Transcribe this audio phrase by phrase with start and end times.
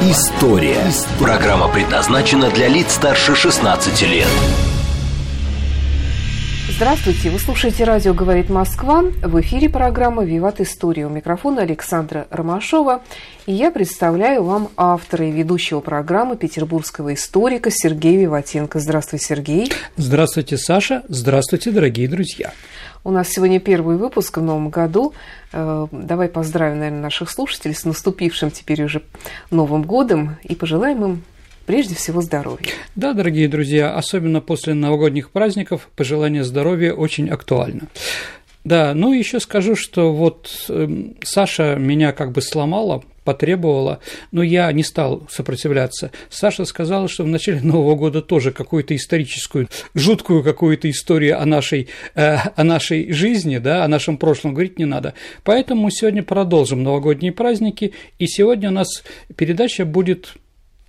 [0.00, 0.78] История».
[1.18, 4.28] Программа предназначена для лиц старше 16 лет.
[6.78, 9.02] Здравствуйте, вы слушаете радио «Говорит Москва».
[9.02, 11.06] В эфире программа «Виват История».
[11.06, 13.02] У микрофона Александра Ромашова.
[13.46, 18.78] И я представляю вам автора и ведущего программы петербургского историка Сергея Виватенко.
[18.78, 19.72] Здравствуй, Сергей.
[19.96, 21.02] Здравствуйте, Саша.
[21.08, 22.52] Здравствуйте, дорогие друзья.
[23.04, 25.14] У нас сегодня первый выпуск в новом году.
[25.52, 29.02] Э, давай поздравим, наверное, наших слушателей с наступившим теперь уже
[29.50, 31.22] Новым годом и пожелаем им
[31.66, 32.70] прежде всего здоровья.
[32.96, 37.82] Да, дорогие друзья, особенно после новогодних праздников пожелание здоровья очень актуально.
[38.64, 40.88] Да, ну еще скажу, что вот э,
[41.22, 44.00] Саша меня как бы сломала, потребовала,
[44.32, 46.12] но я не стал сопротивляться.
[46.30, 51.88] Саша сказала, что в начале Нового года тоже какую-то историческую, жуткую какую-то историю о нашей,
[52.14, 55.12] э, о нашей жизни, да, о нашем прошлом говорить не надо.
[55.44, 59.04] Поэтому мы сегодня продолжим новогодние праздники, и сегодня у нас
[59.36, 60.34] передача будет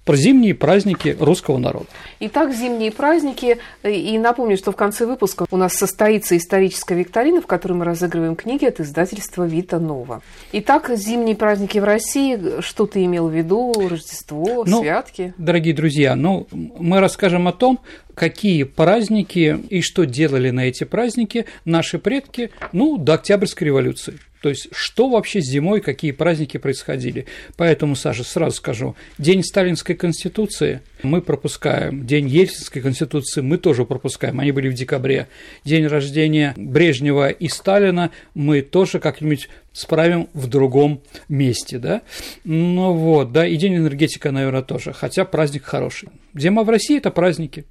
[0.09, 1.85] про зимние праздники русского народа.
[2.19, 3.59] Итак, зимние праздники.
[3.83, 8.35] И напомню, что в конце выпуска у нас состоится историческая викторина, в которой мы разыгрываем
[8.35, 10.23] книги от издательства Вита Нова.
[10.51, 12.59] Итак, зимние праздники в России.
[12.59, 13.71] Что ты имел в виду?
[13.87, 15.35] Рождество, ну, святки?
[15.37, 17.79] Дорогие друзья, ну, мы расскажем о том,
[18.15, 24.17] какие праздники и что делали на эти праздники наши предки, ну, до Октябрьской революции.
[24.41, 27.25] То есть, что вообще зимой, какие праздники происходили.
[27.57, 34.39] Поэтому, Саша, сразу скажу, День Сталинской Конституции мы пропускаем, День Ельцинской Конституции мы тоже пропускаем,
[34.39, 35.27] они были в декабре.
[35.65, 42.01] День рождения Брежнева и Сталина мы тоже как-нибудь справим в другом месте, да.
[42.45, 46.09] Ну вот, да, и День энергетика, наверное, тоже, хотя праздник хороший.
[46.33, 47.65] Зима в России– это праздники.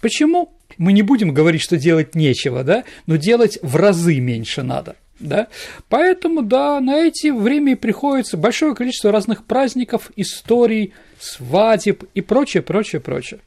[0.00, 0.52] Почему?
[0.78, 5.48] Мы не будем говорить, что делать нечего, да, но делать в разы меньше надо да?
[5.88, 13.00] Поэтому, да, на эти время приходится большое количество разных праздников, историй, свадеб и прочее, прочее,
[13.00, 13.40] прочее.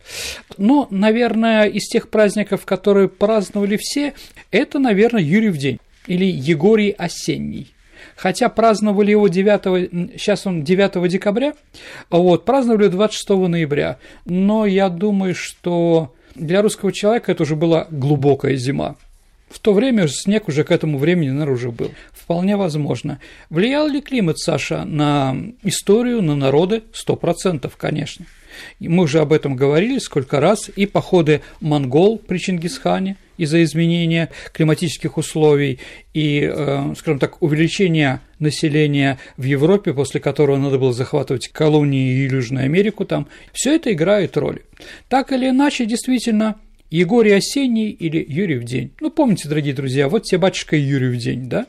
[0.57, 4.13] Но, наверное, из тех праздников, которые праздновали все,
[4.51, 7.73] это, наверное, Юрьев день или Егорий осенний.
[8.15, 11.53] Хотя праздновали его 9, сейчас он 9 декабря,
[12.09, 13.99] вот, праздновали 26 ноября.
[14.25, 18.95] Но я думаю, что для русского человека это уже была глубокая зима.
[19.49, 21.91] В то время снег уже к этому времени, уже был.
[22.11, 23.19] Вполне возможно.
[23.49, 26.83] Влиял ли климат, Саша, на историю, на народы?
[26.93, 28.25] Сто процентов, конечно.
[28.79, 35.17] Мы уже об этом говорили сколько раз, и походы монгол при Чингисхане из-за изменения климатических
[35.17, 35.79] условий
[36.13, 42.27] и, э, скажем так, увеличения населения в Европе, после которого надо было захватывать колонии и
[42.27, 44.61] Южную Америку там, все это играет роль.
[45.07, 46.55] Так или иначе, действительно,
[46.89, 48.91] Егорий Осенний или Юрий в день.
[49.01, 51.67] Ну, помните, дорогие друзья, вот тебе батюшка Юрий в день, да?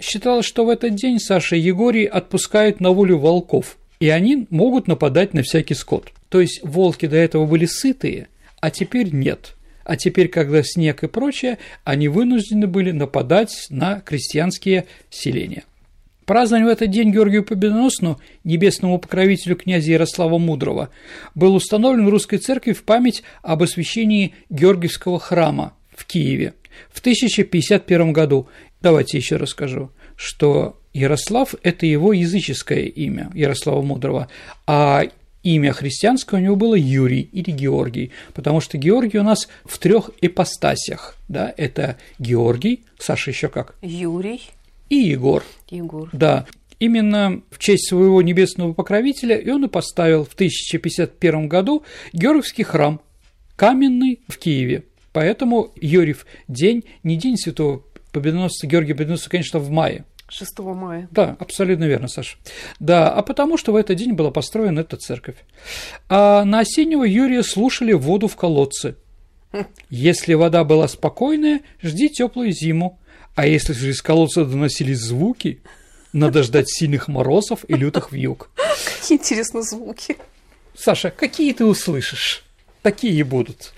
[0.00, 5.34] Считалось, что в этот день Саша Егорий отпускает на волю волков, и они могут нападать
[5.34, 6.12] на всякий скот.
[6.28, 8.28] То есть волки до этого были сытые,
[8.60, 9.54] а теперь нет.
[9.84, 15.64] А теперь, когда снег и прочее, они вынуждены были нападать на крестьянские селения.
[16.32, 20.88] Празднование в этот день Георгию Победоносному, небесному покровителю князя Ярослава Мудрого,
[21.34, 26.54] был установлен в русской церкви в память об освящении Георгиевского храма в Киеве
[26.90, 28.48] в 1051 году.
[28.80, 34.28] Давайте еще расскажу, что Ярослав– это его языческое имя, Ярослава Мудрого,
[34.66, 35.02] а
[35.42, 40.08] имя христианское у него было Юрий или Георгий, потому что Георгий у нас в трех
[40.22, 43.74] ипостасях, да, это Георгий, Саша еще как?
[43.82, 44.40] Юрий
[44.92, 45.42] и Егор.
[45.70, 46.10] Егор.
[46.12, 46.44] Да.
[46.78, 51.82] Именно в честь своего небесного покровителя и он и поставил в 1051 году
[52.12, 53.00] Георгиевский храм,
[53.56, 54.84] каменный в Киеве.
[55.12, 61.08] Поэтому Юрьев день, не день святого победоносца Георгия Победоносца, конечно, в мае, 6 мая.
[61.10, 62.36] Да, абсолютно верно, Саша.
[62.78, 65.36] Да, а потому что в этот день была построена эта церковь.
[66.10, 68.96] А на осеннего Юрия слушали воду в колодце.
[69.88, 72.98] Если вода была спокойная, жди теплую зиму.
[73.34, 75.62] А если же из колодца доносились звуки,
[76.12, 78.50] надо ждать сильных морозов и лютых вьюг.
[79.00, 80.16] Какие интересные звуки.
[80.76, 82.44] Саша, какие ты услышишь?
[82.82, 83.72] Такие будут.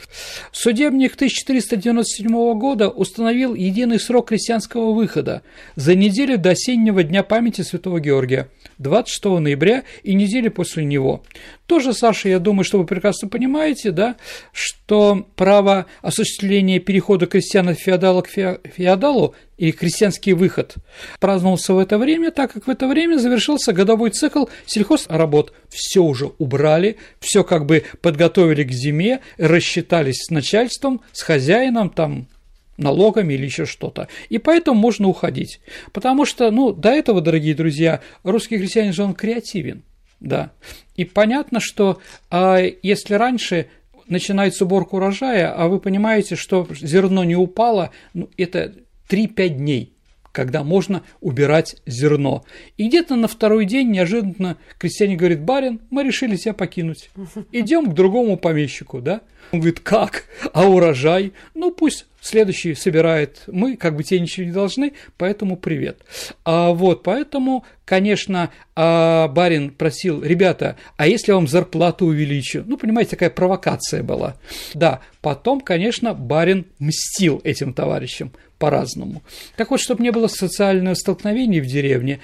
[0.51, 5.43] Судебник 1497 года установил единый срок крестьянского выхода
[5.77, 8.49] за неделю до осеннего дня памяти Святого Георгия.
[8.79, 11.23] 26 ноября и недели после него.
[11.67, 14.17] Тоже, Саша, я думаю, что вы прекрасно понимаете, да,
[14.53, 20.75] что право осуществления перехода крестьян от феодала к феодалу и крестьянский выход
[21.21, 25.53] праздновался в это время, так как в это время завершился годовой цикл сельхозработ.
[25.71, 32.29] Все уже убрали, все как бы подготовили к зиме, рассчитались с начальством, с хозяином, там
[32.77, 34.09] налогами или еще что-то.
[34.29, 35.61] И поэтому можно уходить.
[35.93, 39.83] Потому что, ну, до этого, дорогие друзья, русский крестьянин же он креативен,
[40.21, 40.53] да.
[40.97, 42.01] И понятно, что
[42.31, 43.69] а, если раньше
[44.09, 48.75] начинается уборка урожая, а вы понимаете, что зерно не упало, ну, это
[49.09, 49.95] 3-5 дней
[50.35, 52.45] когда можно убирать зерно.
[52.77, 57.11] И где-то на второй день неожиданно крестьяне говорит, барин, мы решили тебя покинуть.
[57.53, 59.21] Идем к другому помещику, да?
[59.53, 60.25] Он говорит, как?
[60.53, 61.33] А урожай?
[61.55, 63.43] Ну, пусть следующий собирает.
[63.47, 66.01] Мы как бы тебе ничего не должны, поэтому привет.
[66.45, 72.65] А вот, поэтому, конечно, а барин просил, ребята, а если я вам зарплату увеличу?
[72.67, 74.37] Ну, понимаете, такая провокация была.
[74.73, 79.23] Да, потом, конечно, барин мстил этим товарищам по-разному.
[79.57, 82.21] Так вот, чтобы не было социального столкновения в деревне,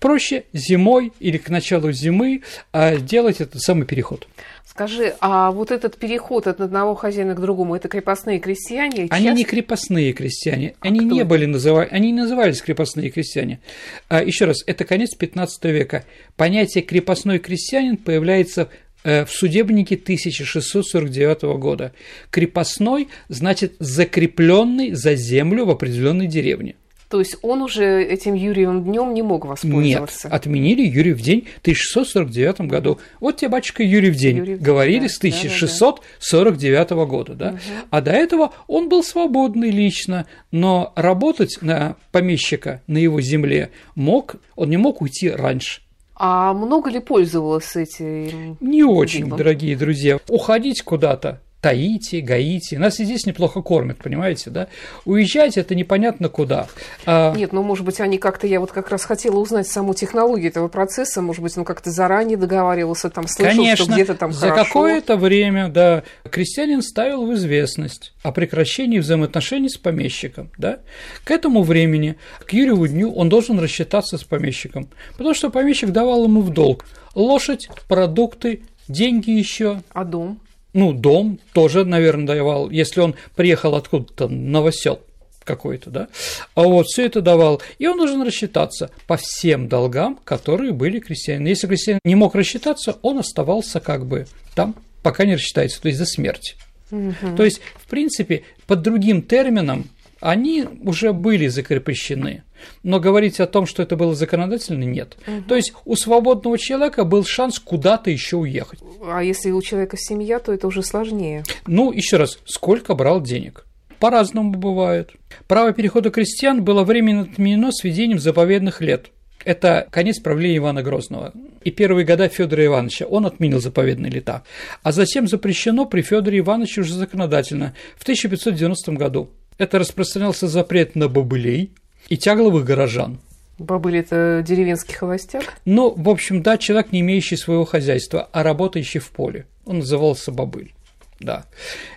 [0.00, 2.42] проще зимой или к началу зимы
[2.72, 4.26] а, делать этот самый переход.
[4.64, 9.08] Скажи, а вот этот переход от одного хозяина к другому, это крепостные крестьяне?
[9.10, 9.32] Они часто...
[9.32, 13.60] не крепостные крестьяне, а они не были называли, они не назывались крепостные крестьяне.
[14.08, 16.04] А, еще раз, это конец 15 века.
[16.36, 18.70] Понятие крепостной крестьянин появляется
[19.02, 21.92] Э, в судебнике 1649 года.
[22.30, 26.74] Крепостной значит закрепленный за землю в определенной деревне.
[27.10, 30.28] То есть он уже этим Юриевым днем не мог воспользоваться?
[30.28, 33.00] Нет, отменили Юрьев день в 1649 году.
[33.18, 37.04] Вот тебе, батюшка, Юрьев день Юрьев, говорили да, с 1649 да, да.
[37.06, 37.34] года.
[37.34, 37.48] Да?
[37.48, 37.58] Угу.
[37.90, 44.36] А до этого он был свободный лично, но работать на помещика на его земле мог,
[44.54, 45.82] он не мог уйти раньше.
[46.14, 48.56] А много ли пользовалась этим?
[48.60, 49.38] Не очень, дивом?
[49.38, 50.20] дорогие друзья.
[50.28, 52.76] Уходить куда-то Таити, Гаити.
[52.76, 54.68] Нас и здесь неплохо кормят, понимаете, да?
[55.04, 56.68] Уезжать это непонятно куда.
[57.06, 57.34] А...
[57.34, 60.68] Нет, ну, может быть, они как-то, я вот как раз хотела узнать саму технологию этого
[60.68, 64.64] процесса, может быть, он как-то заранее договаривался, там, слышал, Конечно, что где-то там за хорошо.
[64.64, 70.78] какое-то время, да, крестьянин ставил в известность о прекращении взаимоотношений с помещиком, да?
[71.24, 72.16] К этому времени,
[72.46, 76.84] к Юрьеву дню, он должен рассчитаться с помещиком, потому что помещик давал ему в долг
[77.14, 79.82] лошадь, продукты, деньги еще.
[79.92, 80.40] А дом?
[80.72, 85.00] Ну, дом тоже, наверное, давал, если он приехал откуда-то, новосел
[85.44, 86.08] какой-то, да,
[86.54, 91.46] а вот все это давал, и он должен рассчитаться по всем долгам, которые были крестьянин.
[91.46, 95.98] Если крестьянин не мог рассчитаться, он оставался как бы там, пока не рассчитается, то есть
[95.98, 96.54] до смерти.
[96.90, 97.36] Угу.
[97.36, 99.88] То есть, в принципе, под другим термином
[100.20, 102.42] они уже были закрепощены.
[102.82, 105.16] Но говорить о том, что это было законодательно, нет.
[105.26, 105.42] Угу.
[105.48, 108.80] То есть у свободного человека был шанс куда-то еще уехать.
[109.02, 111.44] А если у человека семья, то это уже сложнее.
[111.66, 113.66] Ну, еще раз, сколько брал денег?
[113.98, 115.10] По-разному бывает.
[115.46, 119.10] Право перехода крестьян было временно отменено с введением заповедных лет.
[119.44, 121.32] Это конец правления Ивана Грозного.
[121.64, 124.42] И первые года Федора Ивановича он отменил заповедные лета.
[124.82, 129.30] А затем запрещено при Федоре Ивановиче уже законодательно в 1590 году.
[129.58, 131.72] Это распространялся запрет на бобылей,
[132.10, 133.18] и тягловых горожан.
[133.58, 135.44] Бабыль– это деревенский холостяк?
[135.64, 139.46] Ну, в общем, да, человек, не имеющий своего хозяйства, а работающий в поле.
[139.66, 140.72] Он назывался бабыль,
[141.20, 141.44] да.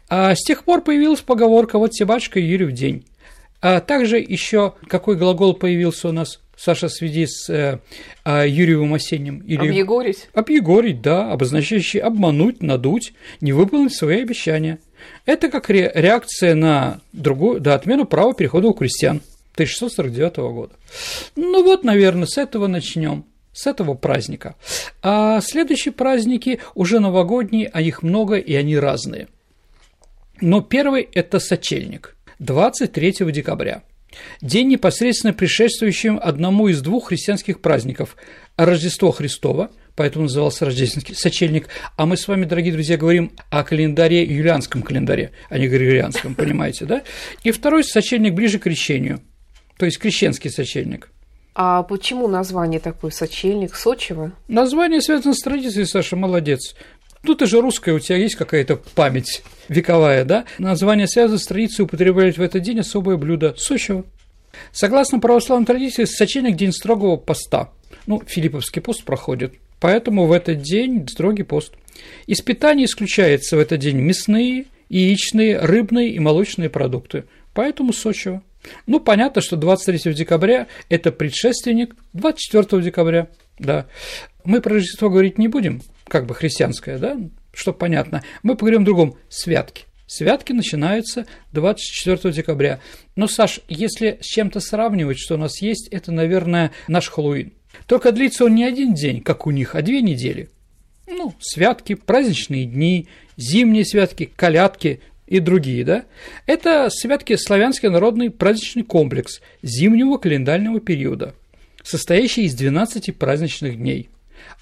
[0.10, 3.06] А с тех пор появилась поговорка «вот себачка Юрий в день».
[3.62, 7.80] А также еще какой глагол появился у нас, Саша, сведи с э,
[8.26, 9.40] э, Юрьевым осенним?
[9.40, 9.70] Или...
[9.70, 10.28] Объегорить?
[10.34, 14.80] Объегорить, да, обозначающий обмануть, надуть, не выполнить свои обещания.
[15.26, 19.22] Это как ре- реакция на другую, да, отмену права перехода у крестьян.
[19.54, 20.74] 1649 года.
[21.36, 24.56] Ну вот, наверное, с этого начнем с этого праздника.
[25.02, 29.28] А следующие праздники уже новогодние, а их много и они разные.
[30.42, 33.84] Но первый– это сочельник, 23 декабря.
[34.42, 38.16] День, непосредственно предшествующим одному из двух христианских праздников–
[38.58, 44.24] Рождество Христово, поэтому назывался рождественский сочельник, а мы с вами, дорогие друзья, говорим о календаре,
[44.24, 47.02] юлианском календаре, а не григорианском, понимаете, да?
[47.44, 49.22] И второй сочельник ближе к крещению–
[49.78, 51.10] то есть крещенский сочельник.
[51.56, 54.32] А почему название такое сочельник Сочево?
[54.48, 56.76] Название связано с традицией, Саша, молодец.
[57.22, 60.46] Ну, ты же русская, у тебя есть какая-то память вековая, да?
[60.58, 64.04] Название связано с традицией употреблять в этот день особое блюдо– Сочево.
[64.72, 67.70] Согласно православной традиции, сочельник– день строгого поста.
[68.08, 71.74] Ну, Филипповский пост проходит, поэтому в этот день строгий пост.
[72.26, 78.42] Из питания исключается в этот день мясные, яичные, рыбные и молочные продукты, поэтому Сочево.
[78.86, 83.28] Ну, понятно, что 23 декабря– это предшественник 24 декабря.
[83.60, 83.88] Да.
[84.44, 87.18] Мы про Рождество говорить не будем, как бы христианское, да,
[87.54, 88.24] чтобы понятно.
[88.42, 89.86] Мы поговорим о другом– святки.
[90.08, 92.80] Святки начинаются 24 декабря.
[93.16, 97.54] Но, Саш, если с чем-то сравнивать, что у нас есть, это, наверное, наш Хэллоуин.
[97.88, 100.50] Только длится он не один день, как у них, а две недели.
[101.08, 105.02] Ну, святки, праздничные дни, зимние святки, колядки
[105.38, 106.06] и другие, да?
[106.46, 111.36] Это святки славянский народный праздничный комплекс зимнего календарного периода,
[111.84, 114.10] состоящий из 12 праздничных дней,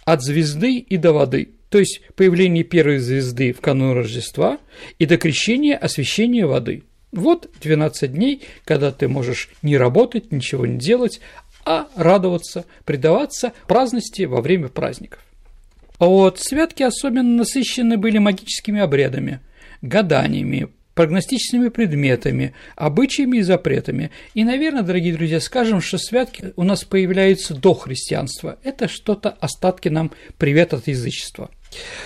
[0.05, 4.59] от звезды и до воды– то есть появление первой звезды в канун Рождества
[4.99, 6.83] и до крещения освящения воды.
[7.13, 11.21] Вот 12 дней, когда ты можешь не работать, ничего не делать,
[11.65, 15.21] а радоваться, предаваться праздности во время праздников.
[15.97, 19.39] А вот святки особенно насыщены были магическими обрядами,
[19.81, 24.11] гаданиями, прогностическими предметами, обычаями и запретами.
[24.33, 28.59] И, наверное, дорогие друзья, скажем, что святки у нас появляются до христианства.
[28.63, 31.49] Это что-то остатки нам привет от язычества.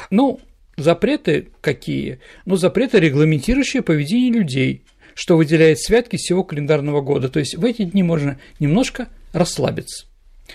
[0.09, 0.39] Ну,
[0.77, 2.19] запреты какие?
[2.45, 7.29] Ну, запреты, регламентирующие поведение людей, что выделяет святки всего календарного года.
[7.29, 10.05] То есть в эти дни можно немножко расслабиться.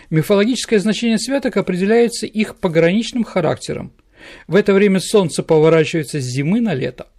[0.09, 3.93] Мифологическое значение святок определяется их пограничным характером.
[4.47, 7.07] В это время солнце поворачивается с зимы на лето–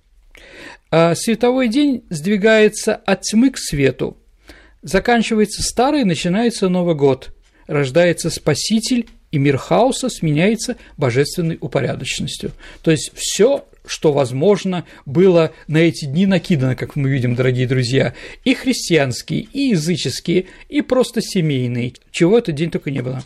[0.92, 4.18] а световой день сдвигается от тьмы к свету.
[4.82, 7.34] Заканчивается старый, начинается Новый год.
[7.66, 12.52] Рождается Спаситель, и мир хаоса сменяется божественной упорядоченностью.
[12.82, 18.14] То есть все, что возможно, было на эти дни накидано, как мы видим, дорогие друзья,
[18.44, 23.24] и христианские, и языческие, и просто семейные, чего этот день только не было.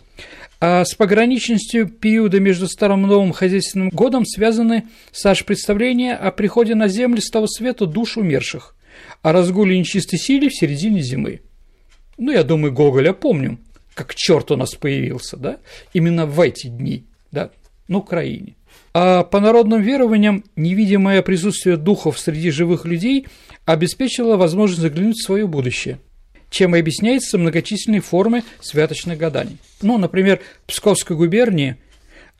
[0.61, 6.75] А с пограничностью периода между Старым и Новым хозяйственным годом связаны, Саш, представления о приходе
[6.75, 8.75] на землю с того света душ умерших,
[9.21, 11.41] о разгуле нечистой силе в середине зимы.
[12.17, 13.59] Ну, я думаю, Гоголя помним,
[13.93, 15.57] как черт у нас появился, да,
[15.93, 17.51] именно в эти дни, да,
[17.89, 18.55] на Украине.
[18.93, 23.27] А по народным верованиям невидимое присутствие духов среди живых людей
[23.65, 25.99] обеспечило возможность заглянуть в свое будущее–
[26.55, 29.57] чем и объясняются многочисленные формы святочных гаданий.
[29.81, 31.75] Ну, например, в Псковской губернии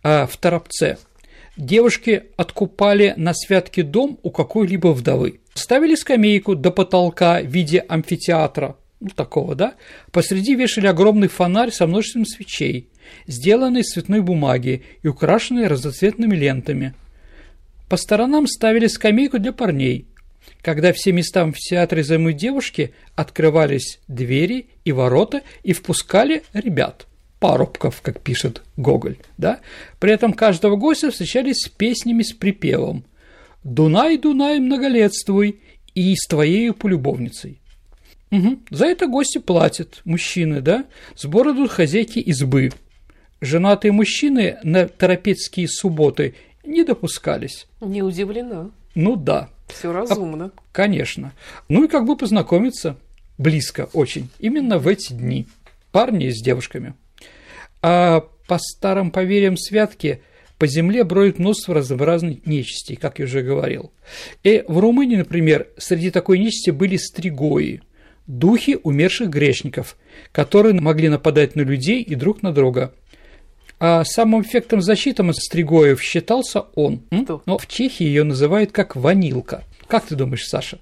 [0.03, 0.98] а, в Торопце
[1.57, 5.41] девушки откупали на святке дом у какой-либо вдовы.
[5.53, 9.74] Ставили скамейку до потолка в виде амфитеатра, ну, такого, да,
[10.13, 12.88] посреди вешали огромный фонарь со множеством свечей,
[13.27, 16.93] сделанный из цветной бумаги и украшенный разноцветными лентами.
[17.89, 20.07] По сторонам ставили скамейку для парней–
[20.61, 27.07] когда все места в театре займут девушки, открывались двери и ворота и впускали ребят,
[27.39, 29.17] парубков, как пишет Гоголь.
[29.37, 29.59] Да?
[29.99, 33.05] При этом каждого гостя встречались с песнями с припевом
[33.63, 35.59] «Дунай, Дунай, многолетствуй»
[35.93, 37.59] и «С твоею полюбовницей».
[38.31, 38.59] Угу.
[38.71, 40.85] За это гости платят, мужчины, да?
[41.15, 42.71] Сбор идут хозяйки избы.
[43.41, 47.67] Женатые мужчины на торопецкие субботы не допускались.
[47.81, 48.71] Не удивлена.
[48.95, 49.49] Ну да.
[49.67, 50.51] Все разумно.
[50.55, 51.33] А, конечно.
[51.69, 52.97] Ну и как бы познакомиться
[53.37, 55.47] близко очень, именно в эти дни.
[55.91, 56.93] Парни с девушками.
[57.81, 60.21] А по старым поверьям святки
[60.57, 63.91] по земле броет множество разнообразных нечистей, как я уже говорил.
[64.43, 67.81] И в Румынии, например, среди такой нечисти были стригои,
[68.27, 69.97] духи умерших грешников,
[70.31, 72.93] которые могли нападать на людей и друг на друга–
[73.79, 77.01] а самым эффектом защиты от стригоев считался он.
[77.24, 77.41] Кто?
[77.46, 79.63] Но в Чехии ее называют как ванилка.
[79.88, 80.79] Как ты думаешь, Саша?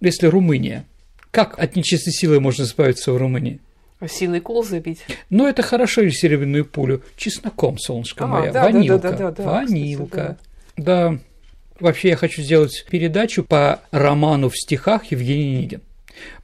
[0.00, 0.84] Если Румыния.
[1.30, 3.60] Как от нечистой силы можно избавиться в Румынии?
[4.00, 5.00] Осиный кол забить.
[5.28, 7.02] Ну, это хорошо, или серебряную пулю.
[7.16, 8.52] Чесноком, солнышко а, мое.
[8.52, 8.98] Да, Ванилка.
[8.98, 10.06] Да, да, да, да, Ванилка.
[10.06, 10.38] Кстати,
[10.78, 11.10] да.
[11.10, 11.18] да.
[11.78, 15.82] Вообще, я хочу сделать передачу по роману в стихах Евгений Нигин.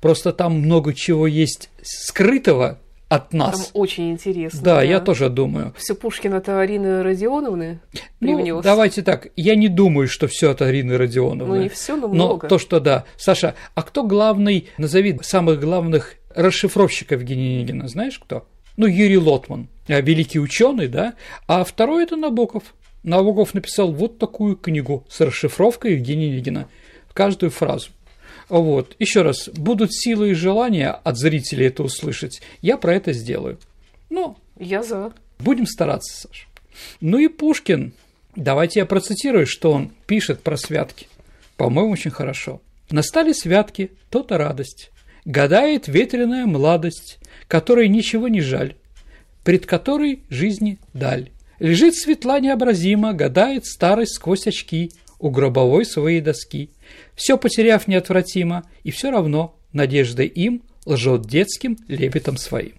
[0.01, 3.67] Просто там много чего есть скрытого, от нас.
[3.67, 4.61] Там очень интересно.
[4.63, 4.83] Да, да.
[4.83, 5.73] я тоже думаю.
[5.77, 7.81] Все Пушкин это Арины Родионовны
[8.21, 11.57] Ну, давайте так, я не думаю, что все от Арины Родионовны.
[11.57, 12.45] Ну, не все, но много.
[12.45, 13.05] Но то, что да.
[13.17, 18.47] Саша, а кто главный, назови самых главных расшифровщиков Генинигина, знаешь кто?
[18.77, 21.15] Ну, Юрий Лотман, а, великий ученый, да,
[21.47, 22.75] а второй это Набоков.
[23.05, 26.69] Набоков написал вот такую книгу с расшифровкой Евгения Нигина,
[27.15, 27.91] каждую фразу.
[28.49, 28.95] Вот.
[28.99, 33.59] Еще раз, будут силы и желания от зрителей это услышать, я про это сделаю.
[34.09, 35.13] Ну, я за.
[35.39, 36.47] Будем стараться, Саша.
[37.01, 37.93] Ну и Пушкин.
[38.37, 41.09] Давайте я процитирую, что он пишет про святки.
[41.57, 42.61] По-моему, очень хорошо.
[42.91, 44.91] Настали святки, то-то радость.
[45.25, 48.77] Гадает ветреная младость, которой ничего не жаль,
[49.43, 51.31] пред которой жизни даль.
[51.59, 56.71] Лежит светла необразимо, гадает старость сквозь очки у гробовой своей доски
[57.15, 62.75] все потеряв неотвратимо, и все равно надежда им лжет детским лепетом своим.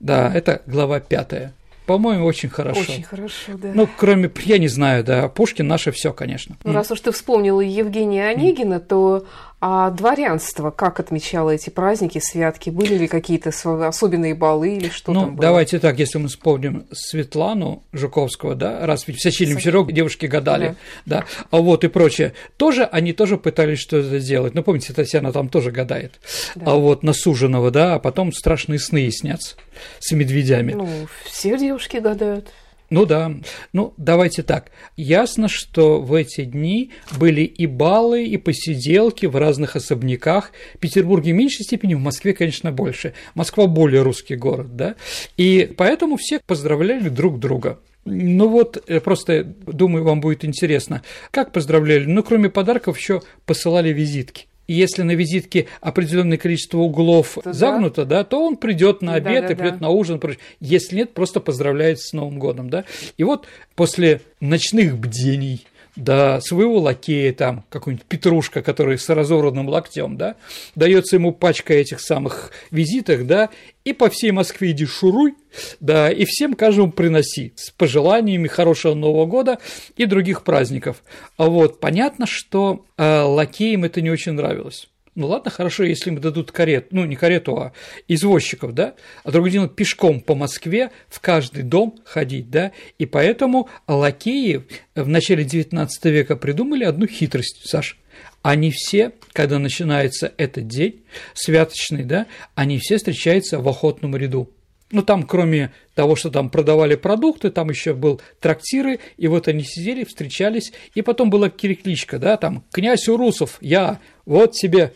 [0.00, 1.52] Да, это глава пятая.
[1.86, 2.80] по-моему, очень хорошо.
[2.80, 3.72] Очень хорошо, да.
[3.74, 6.56] Ну, кроме, я не знаю, да, Пушкин наше все, конечно.
[6.64, 9.26] Ну, раз уж ты вспомнила Евгения Онегина, то
[9.60, 12.70] а дворянство как отмечало эти праздники, святки?
[12.70, 13.50] Были ли какие-то
[13.86, 15.42] особенные балы или что ну, там было?
[15.42, 20.76] давайте так, если мы вспомним Светлану Жуковского, да, раз ведь в Сочинем вечерок девушки гадали,
[21.04, 21.20] да.
[21.20, 24.54] да, а вот и прочее, тоже они тоже пытались что-то сделать.
[24.54, 26.20] Ну, помните, Татьяна там тоже гадает.
[26.54, 26.72] Да.
[26.72, 29.56] А вот на суженого, да, а потом страшные сны снятся
[29.98, 30.72] с медведями.
[30.72, 30.88] Ну,
[31.26, 32.50] все девушки гадают.
[32.90, 33.32] Ну да.
[33.72, 34.72] Ну, давайте так.
[34.96, 40.50] Ясно, что в эти дни были и балы, и посиделки в разных особняках.
[40.74, 43.14] В Петербурге в меньшей степени, в Москве, конечно, больше.
[43.34, 44.96] Москва более русский город, да.
[45.36, 47.78] И поэтому все поздравляли друг друга.
[48.04, 51.02] Ну вот, э, просто думаю, вам будет интересно.
[51.30, 52.06] Как поздравляли?
[52.06, 58.04] Ну, кроме подарков, еще посылали визитки и если на визитке определенное количество углов то загнуто,
[58.04, 58.18] да.
[58.18, 59.86] да, то он придет на обед да, да, и придет да.
[59.86, 60.22] на ужин.
[60.60, 62.84] Если нет, просто поздравляет с Новым годом, да.
[63.16, 65.66] И вот после ночных бдений
[65.96, 70.36] да, своего лакея, там, какой-нибудь Петрушка, который с разорванным локтем, да,
[70.74, 73.50] дается ему пачка этих самых визиток, да,
[73.84, 75.34] и по всей Москве иди шуруй,
[75.80, 79.58] да, и всем каждому приноси с пожеланиями хорошего Нового года
[79.96, 81.02] и других праздников.
[81.36, 84.88] А вот понятно, что э, лакеям это не очень нравилось.
[85.16, 87.72] Ну ладно, хорошо, если им дадут карет, ну не карету, а
[88.06, 93.68] извозчиков, да, а другое дело пешком по Москве в каждый дом ходить, да, и поэтому
[93.88, 94.64] лакеи
[94.94, 97.98] в начале XIX века придумали одну хитрость, Саш.
[98.42, 101.02] Они все, когда начинается этот день
[101.34, 104.48] святочный, да, они все встречаются в охотном ряду.
[104.92, 109.62] Ну, там, кроме того, что там продавали продукты, там еще был трактиры, и вот они
[109.62, 114.00] сидели, встречались, и потом была кирикличка, да, там, князь Урусов, я,
[114.30, 114.92] вот тебе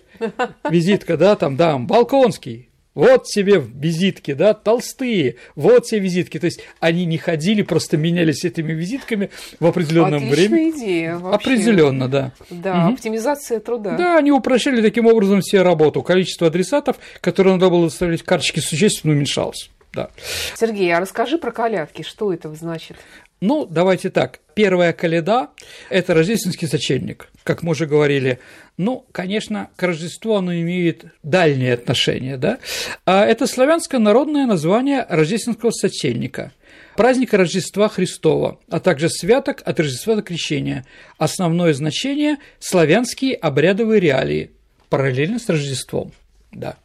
[0.70, 6.38] визитка, да, там, да, Балконский, вот тебе визитки, да, толстые, вот тебе визитки.
[6.38, 10.70] То есть они не ходили, просто менялись этими визитками в определенном Отличная времени.
[10.70, 11.16] идея.
[11.16, 11.50] Вообще.
[11.50, 12.32] Определенно, да.
[12.48, 12.94] Да, угу.
[12.94, 13.96] оптимизация труда.
[13.96, 16.04] Да, они упрощали таким образом все работу.
[16.04, 19.68] Количество адресатов, которые надо было доставлять карточки, существенно уменьшалось.
[19.92, 20.10] Да.
[20.54, 22.96] Сергей, а расскажи про колядки, что это значит?
[23.44, 24.40] Ну, давайте так.
[24.54, 25.50] Первая коляда–
[25.90, 28.38] это рождественский сочельник, как мы уже говорили.
[28.78, 32.56] Ну, конечно, к Рождеству оно имеет дальние отношения, да?
[33.04, 36.52] А это славянское народное название рождественского сочельника–
[36.96, 40.86] праздника Рождества Христова, а также святок от Рождества до Крещения.
[41.18, 44.52] Основное значение– славянские обрядовые реалии,
[44.88, 46.12] параллельно с Рождеством.
[46.50, 46.76] Да.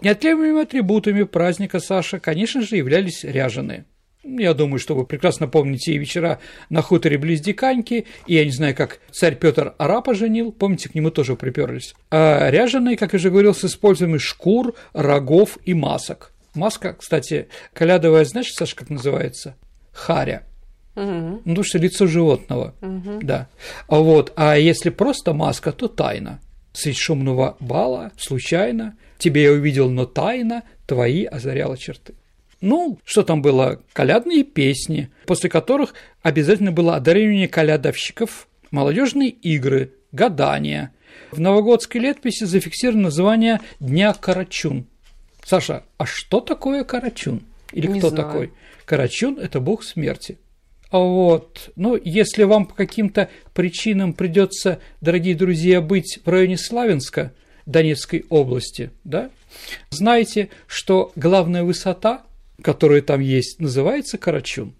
[0.00, 3.84] Неотъемлемыми атрибутами праздника Саша, конечно же, являлись ряженые.
[4.22, 8.50] Я думаю, что вы прекрасно помните и вечера на хуторе близ Диканьки, и я не
[8.50, 11.94] знаю, как царь Петр арапа женил, помните, к нему тоже приперлись.
[12.10, 16.32] А ряженые, как я уже говорил, с использованием шкур, рогов и масок.
[16.54, 19.56] Маска, кстати, колядовая, знаешь, Саша, как называется?
[19.92, 20.46] Харя.
[20.96, 21.04] Угу.
[21.04, 23.20] Ну, потому что лицо животного, угу.
[23.22, 23.48] да.
[23.88, 26.40] А вот, а если просто маска, то тайна.
[26.72, 32.14] Средь шумного бала, случайно, тебе я увидел, но тайна твои озаряла черты.
[32.60, 33.80] Ну, что там было?
[33.92, 40.92] Колядные песни, после которых обязательно было одарение колядовщиков, молодежные игры, гадания.
[41.30, 44.86] В новогодской летописи зафиксировано название Дня Карачун.
[45.44, 47.42] Саша, а что такое Карачун?
[47.72, 48.24] Или Не кто знаю.
[48.24, 48.52] такой?
[48.84, 50.38] Карачун– это бог смерти.
[50.90, 57.32] Вот, ну, если вам по каким-то причинам придется, дорогие друзья, быть в районе Славянска,
[57.64, 59.30] Донецкой области, да,
[59.90, 62.24] знайте, что главная высота
[62.62, 64.74] которые там есть, называется Карачун.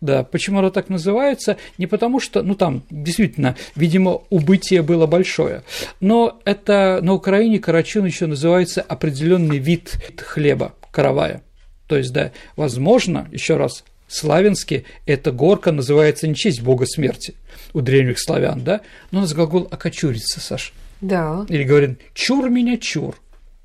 [0.00, 1.56] Да, почему оно так называется?
[1.78, 5.62] Не потому что, ну там действительно, видимо, убытие было большое,
[6.00, 11.42] но это на Украине карачун еще называется определенный вид хлеба, каравая.
[11.88, 17.34] То есть, да, возможно, еще раз, славянски эта горка называется не честь бога смерти
[17.72, 20.72] у древних славян, да, но у нас глагол окочуриться, Саш.
[21.00, 21.44] Да.
[21.48, 23.16] Или говорит чур меня чур,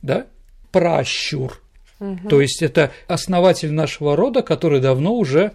[0.01, 0.25] да,
[0.71, 1.60] пращур,
[2.29, 5.51] то есть это основатель нашего рода, который давно уже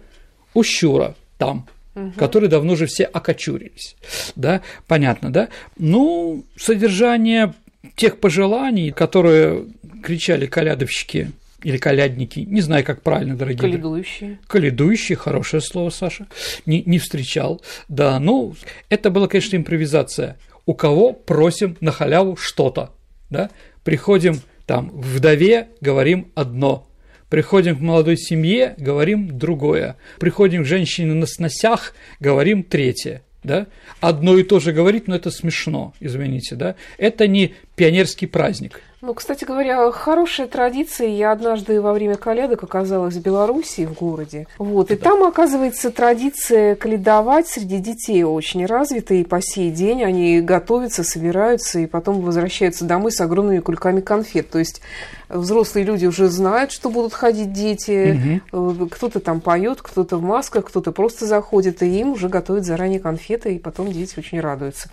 [0.53, 2.11] у Щура там, угу.
[2.17, 3.95] которые давно уже все окочурились.
[4.35, 5.49] Да, понятно, да?
[5.77, 7.53] Ну, содержание
[7.95, 9.65] тех пожеланий, которые
[10.03, 11.31] кричали колядовщики
[11.63, 13.59] или колядники, не знаю, как правильно, дорогие.
[13.59, 14.39] Каледующие.
[14.47, 16.27] Каледующие, хорошее слово, Саша.
[16.65, 17.61] Не, не встречал.
[17.89, 18.55] Да, ну,
[18.89, 20.37] это была, конечно, импровизация.
[20.65, 22.91] У кого просим на халяву что-то,
[23.29, 23.49] да?
[23.83, 26.87] Приходим там вдове говорим одно,
[27.29, 33.23] приходим к молодой семье, говорим другое, приходим к женщине на сносях, говорим третье.
[33.43, 33.67] Да?
[34.01, 36.75] Одно и то же говорить, но это смешно, извините, да?
[36.97, 38.81] Это не пионерский праздник.
[38.99, 41.09] Ну, кстати говоря, хорошая традиция.
[41.09, 44.47] Я однажды во время колядок оказалась в Белоруссии, в городе.
[44.57, 45.03] Вот, и да.
[45.03, 51.77] там, оказывается, традиция калядовать среди детей очень развита, и по сей день они готовятся, собираются,
[51.77, 54.49] и потом возвращаются домой с огромными кульками конфет.
[54.49, 54.81] То есть
[55.29, 58.87] взрослые люди уже знают, что будут ходить дети, угу.
[58.87, 63.53] кто-то там поет, кто-то в масках, кто-то просто заходит, и им уже готовят заранее конфеты,
[63.53, 64.89] и потом дети очень радуются.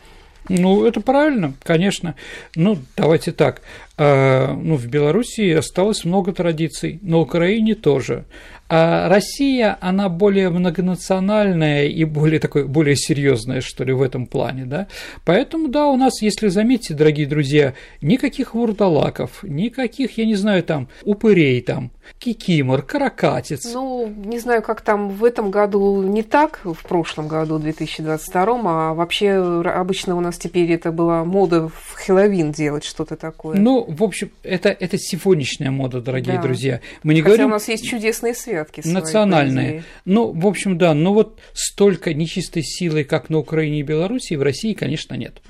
[0.48, 2.14] Ну, это правильно, конечно.
[2.54, 3.62] Ну, давайте так.
[3.96, 8.24] А, ну, в Беларуси осталось много традиций, на Украине тоже.
[8.68, 14.64] А Россия, она более многонациональная и более такой, более серьезная, что ли, в этом плане,
[14.64, 14.87] да.
[15.24, 20.88] Поэтому, да, у нас, если заметите, дорогие друзья, никаких вурдалаков, никаких, я не знаю, там,
[21.04, 23.72] упырей там, кикимор, каракатиц.
[23.74, 28.94] Ну, не знаю, как там в этом году не так, в прошлом году, 2022, а
[28.94, 33.59] вообще обычно у нас теперь это была мода в Хэллоуин делать что-то такое.
[33.59, 36.42] Ну, в общем, это, это сегодняшняя мода, дорогие да.
[36.42, 36.81] друзья.
[37.03, 37.47] Мы не Хотя говорим...
[37.47, 38.83] у нас есть чудесные святки.
[38.85, 39.85] Национальные.
[40.05, 44.42] Ну, в общем, да, но вот столько нечистой силы, как на Украине и Беларуси, в
[44.42, 45.40] России, конечно, нет.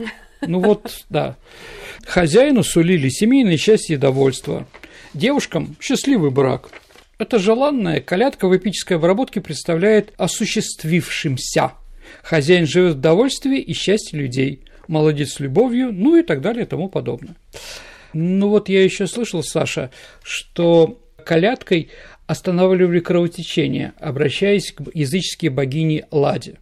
[0.43, 1.37] Ну вот, да.
[2.07, 4.67] Хозяину сулили семейное счастье и довольство.
[5.15, 6.71] Девушкам– счастливый брак.
[7.19, 11.73] Эта желанная колядка в эпической обработке представляет осуществившимся.
[12.23, 14.63] Хозяин живет в довольстве и счастье людей.
[14.89, 17.37] Молодец с любовью, ну и так далее и тому подобное.
[18.15, 19.91] Ну вот я еще слышал, Саша,
[20.23, 21.91] что колядкой
[22.27, 26.59] останавливали кровотечение, обращаясь к языческой богине Ладе.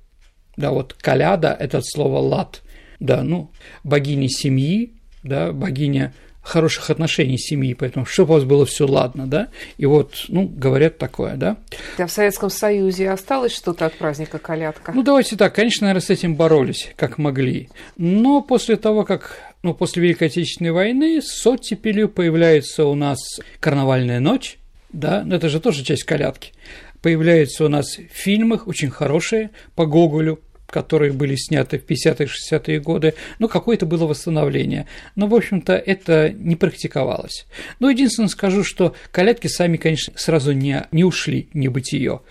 [0.56, 2.62] Да, вот коляда– это слово лад.
[3.00, 3.50] Да, ну,
[3.84, 9.48] богиня семьи, да, богиня хороших отношений семьи, поэтому чтобы у вас было все ладно, да,
[9.78, 11.56] и вот, ну, говорят такое, да.
[11.98, 14.92] А в Советском Союзе осталось что-то от праздника колядка?
[14.92, 19.74] Ну, давайте так, конечно, наверное, с этим боролись, как могли, но после того, как, ну,
[19.74, 23.18] после Великой Отечественной войны с оттепелью появляется у нас
[23.60, 24.58] карнавальная ночь,
[24.92, 26.52] да, но это же тоже часть колядки,
[27.00, 30.40] появляются у нас в фильмах очень хорошие по Гоголю,
[30.72, 34.86] которые были сняты в 50-е 60-е годы, ну, какое-то было восстановление.
[35.14, 37.46] Но, в общем-то, это не практиковалось.
[37.78, 42.22] Но единственное скажу, что колядки сами, конечно, сразу не, не ушли, не быть ее.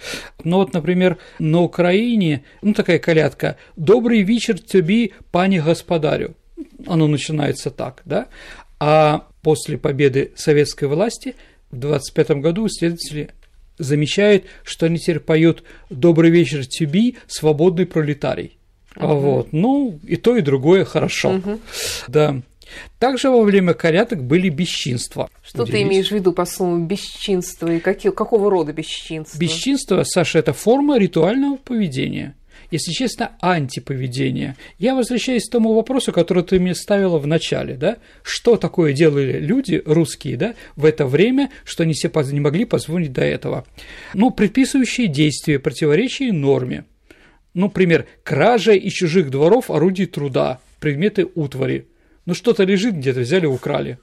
[0.44, 6.36] Но вот, например, на Украине, ну, такая колядка «Добрый вечер тебе, пане господарю».
[6.86, 8.28] Оно начинается так, да?
[8.80, 11.36] А после победы советской власти
[11.71, 13.30] в 25 году исследователи
[13.78, 18.58] замечает, что они теперь поют «Добрый вечер, тебе, свободный пролетарий».
[18.95, 19.15] Угу.
[19.15, 21.36] Вот, ну, и то, и другое хорошо.
[21.36, 21.60] Угу.
[22.08, 22.41] Да.
[23.00, 25.30] Также во время колядок были бесчинства.
[25.43, 25.80] Что Удивись.
[25.80, 29.38] ты имеешь в виду по слову бесчинство и какие, какого рода бесчинство?
[29.38, 32.36] Бесчинство, Саша, это форма ритуального поведения
[32.72, 34.56] если честно, антиповедение.
[34.80, 37.98] Я возвращаюсь к тому вопросу, который ты мне ставила в начале, да?
[38.24, 43.12] Что такое делали люди, русские, да, в это время, что они себе не могли позволить
[43.12, 43.66] до этого?
[44.14, 46.86] Ну, предписывающие действия, противоречия норме.
[47.54, 51.88] Ну, например, кража из чужих дворов орудий труда, предметы утвари.
[52.26, 53.98] Ну, что-то лежит где-то, взяли, украли.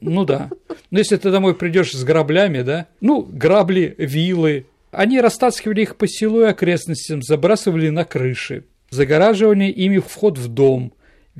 [0.00, 0.50] Ну да.
[0.90, 6.06] Но если ты домой придешь с граблями, да, ну, грабли, вилы, они растаскивали их по
[6.06, 10.92] селу и окрестностям, забрасывали на крыши, загораживали ими вход в дом,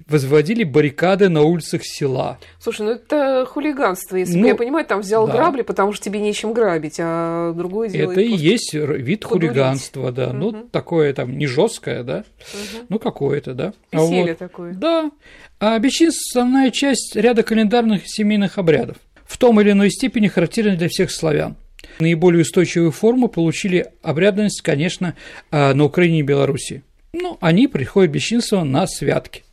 [0.07, 2.39] возводили баррикады на улицах села.
[2.59, 5.33] Слушай, ну это хулиганство, если ну, я понимаю, там взял да.
[5.33, 8.13] грабли, потому что тебе нечем грабить, а другое дело.
[8.13, 9.51] Это и есть вид подурить.
[9.51, 10.29] хулиганства, да.
[10.29, 10.37] Угу.
[10.37, 12.87] Ну, такое там не жесткое, да, угу.
[12.89, 13.73] ну какое-то, да.
[13.93, 14.75] Веселье а вот, такое.
[14.75, 15.11] Да.
[15.59, 20.89] А бесчинство– основная часть ряда календарных семейных обрядов, в том или иной степени характерны для
[20.89, 21.57] всех славян.
[21.99, 25.15] Наиболее устойчивую форму получили обрядность, конечно,
[25.51, 26.83] а, на Украине и Беларуси.
[27.13, 29.45] Ну, они приходят бесчинство на святки.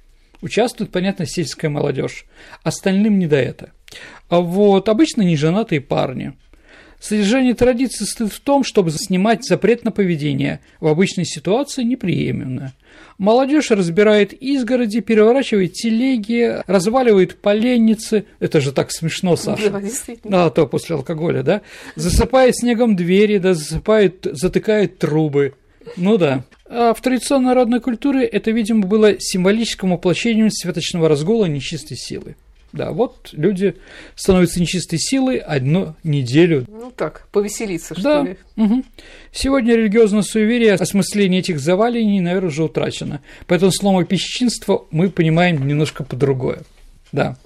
[0.42, 2.26] Участвует, понятно, сельская молодежь.
[2.64, 3.72] Остальным не до этого.
[4.30, 6.34] А вот обычно неженатые парни.
[7.00, 12.74] Содержание традиции стоит в том, чтобы снимать запрет на поведение в обычной ситуации неприемлемое–
[13.18, 18.26] Молодежь разбирает изгороди, переворачивает телеги, разваливает поленницы.
[18.40, 19.72] Это же так смешно, Саша.
[19.72, 20.46] Да, действительно.
[20.46, 21.62] А то после алкоголя, да?
[21.96, 25.56] Засыпает снегом двери, да, засыпает, затыкает трубы.
[25.96, 26.44] Ну да.
[26.70, 32.36] А в традиционной народной культуре это, видимо, было символическим воплощением святочного разгула нечистой силы.
[32.74, 33.76] Да, вот люди
[34.16, 36.66] становятся нечистой силой одну неделю.
[36.68, 38.22] Ну так, повеселиться, что да.
[38.24, 38.38] ли.
[38.56, 38.84] Угу.
[39.32, 43.22] Сегодня религиозное суеверие, осмысление этих завалений, наверное, уже утрачено.
[43.48, 46.62] Поэтому слово песчинство мы понимаем немножко по-другое.
[47.12, 47.38] Да.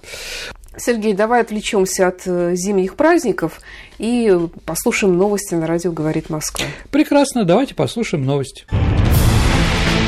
[0.77, 3.59] Сергей, давай отвлечемся от э, зимних праздников
[3.99, 4.33] и
[4.65, 6.65] послушаем новости на радио «Говорит Москва».
[6.91, 8.65] Прекрасно, давайте послушаем новости.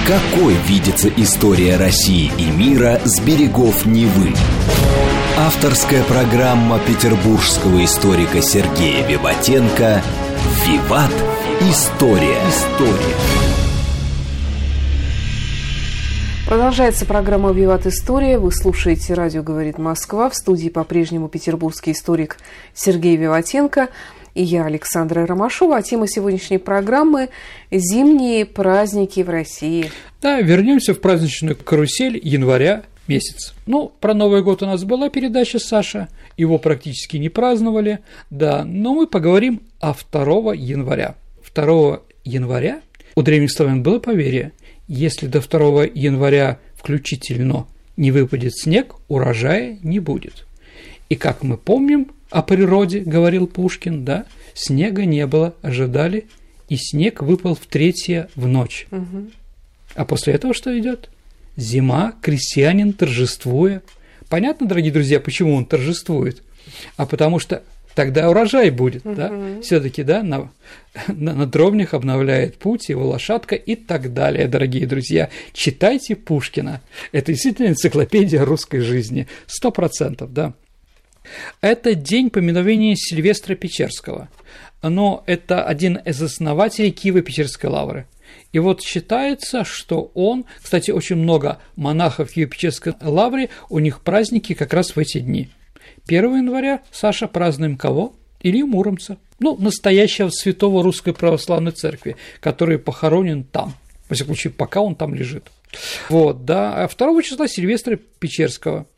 [0.06, 4.34] Какой видится история России и мира с берегов Невы?
[5.38, 10.04] Авторская программа петербургского историка Сергея Виватенко
[10.66, 11.14] «Виват.
[11.62, 12.38] История».
[12.50, 13.16] История.
[16.50, 18.40] Продолжается программа «Виват История».
[18.40, 20.30] Вы слушаете «Радио говорит Москва».
[20.30, 22.40] В студии по-прежнему петербургский историк
[22.74, 23.88] Сергей Виватенко
[24.34, 25.78] и я, Александра Ромашова.
[25.78, 27.30] А тема сегодняшней программы–
[27.72, 29.92] «Зимние праздники в России».
[30.22, 33.54] Да, вернемся в праздничную карусель января месяц.
[33.66, 38.94] Ну, про Новый год у нас была передача Саша, его практически не праздновали, да, но
[38.94, 41.16] мы поговорим о 2 января.
[41.54, 42.82] 2 января
[43.16, 44.54] у древних славян было поверье,
[44.88, 47.68] если до 2 января включительно
[47.98, 50.46] не выпадет снег, урожая не будет.
[51.10, 56.26] И как мы помним о природе, говорил Пушкин, да, снега не было, ожидали,
[56.68, 58.88] и снег выпал в третье в ночь.
[58.90, 59.30] Угу.
[59.94, 61.12] А после этого что идет?
[61.58, 63.84] Зима, крестьянин торжествуя.
[64.30, 66.42] Понятно, дорогие друзья, почему он торжествует?
[66.98, 67.62] А потому что
[67.94, 69.14] тогда урожай будет, угу.
[69.14, 69.32] да?
[69.62, 70.50] Все-таки, да, на,
[71.08, 75.30] на, на дровнях обновляет путь его лошадка и так далее, дорогие друзья.
[75.54, 76.82] Читайте Пушкина.
[77.12, 79.28] Это действительно энциклопедия русской жизни.
[79.46, 80.56] Сто процентов, да.
[81.62, 84.30] Это день поминовения Сильвестра Печерского,
[84.82, 88.08] но это один из основателей Киево-Печерской лавры.
[88.52, 94.54] И вот считается, что он, кстати, очень много монахов в Киево-Печерской лавре, у них праздники
[94.54, 95.50] как раз в эти дни.
[96.08, 98.14] 1 января, Саша, празднуем кого?
[98.42, 103.74] Илью Муромца, ну, настоящего святого Русской Православной Церкви, который похоронен там,
[104.10, 105.50] во всяком случае, пока он там лежит.
[106.10, 108.86] Вот, да, а 2 числа Сильвестра Печерского–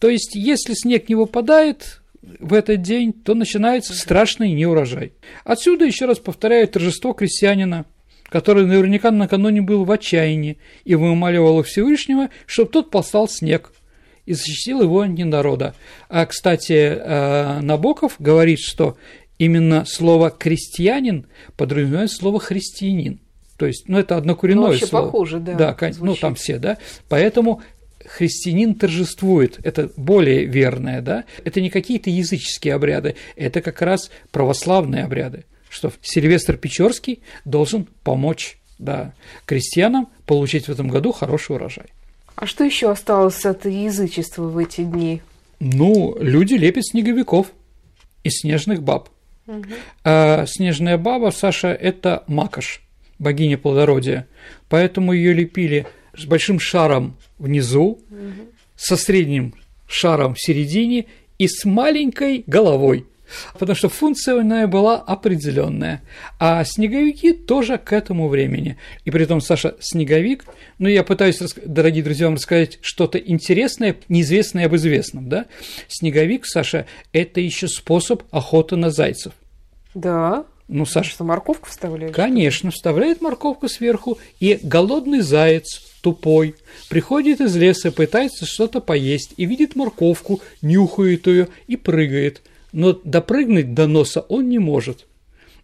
[0.00, 5.12] то есть, если снег не выпадает в этот день, то начинается страшный неурожай.
[5.44, 7.84] Отсюда, еще раз повторяю, торжество крестьянина,
[8.30, 13.72] который наверняка накануне был в отчаянии и вымаливал у Всевышнего, чтобы тот послал снег
[14.24, 15.74] и защитил его не народа.
[16.08, 18.96] А, кстати, э, Набоков говорит, что
[19.38, 23.20] именно слово «крестьянин» подразумевает слово «христианин».
[23.58, 25.04] То есть, ну, это одно коренное ну, слово.
[25.04, 25.54] похоже, да.
[25.54, 26.78] Да, ну, там все, да.
[27.10, 27.60] Поэтому
[28.16, 35.04] христианин торжествует, это более верное, да, это не какие-то языческие обряды, это как раз православные
[35.04, 39.12] обряды, что Сильвестр Печорский должен помочь да,
[39.46, 41.86] крестьянам получить в этом году хороший урожай.
[42.34, 45.22] А что еще осталось от язычества в эти дни?
[45.60, 47.48] Ну, люди лепят снеговиков
[48.24, 49.10] и снежных баб.
[49.46, 49.64] Угу.
[50.04, 52.82] А снежная баба, Саша, это макаш,
[53.18, 54.26] богиня плодородия.
[54.68, 55.86] Поэтому ее лепили
[56.20, 58.50] с большим шаром внизу, угу.
[58.76, 59.54] со средним
[59.86, 61.06] шаром в середине
[61.38, 63.06] и с маленькой головой.
[63.58, 66.02] Потому что функция была определенная.
[66.38, 68.76] А снеговики тоже к этому времени.
[69.04, 70.44] И при том, Саша, снеговик,
[70.78, 75.46] ну, я пытаюсь, дорогие друзья, вам рассказать что-то интересное, неизвестное об известном, да?
[75.88, 79.32] Снеговик, Саша, это еще способ охоты на зайцев.
[79.94, 80.44] Да.
[80.68, 81.10] Ну, Саша.
[81.10, 82.14] Что, морковку вставляют?
[82.14, 86.54] Конечно, вставляет морковку сверху, и голодный заяц тупой,
[86.88, 92.42] приходит из леса, пытается что-то поесть и видит морковку, нюхает ее и прыгает.
[92.72, 95.06] Но допрыгнуть до носа он не может.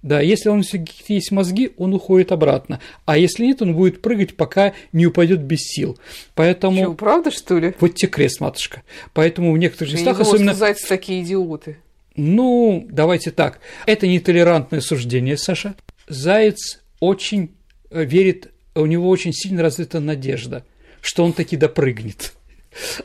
[0.02, 0.62] Да, если он
[1.08, 2.80] есть мозги, он уходит обратно.
[3.06, 5.98] А если нет, он будет прыгать, пока не упадет без сил.
[6.34, 6.82] Поэтому...
[6.82, 7.74] Что, правда, что ли?
[7.80, 8.82] Вот тебе крест, матушка.
[9.14, 10.54] Поэтому в некоторых Я местах, особенно...
[10.54, 11.78] зайцы такие идиоты.
[12.14, 13.58] Ну, давайте так.
[13.86, 15.74] Это нетолерантное суждение, Саша.
[16.08, 17.50] Заяц очень
[17.90, 20.64] э, верит у него очень сильно развита надежда,
[21.00, 22.32] что он таки допрыгнет.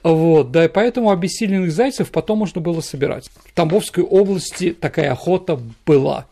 [0.04, 3.30] Вот, да, и поэтому обессиленных зайцев потом можно было собирать.
[3.46, 6.28] В Тамбовской области такая охота была.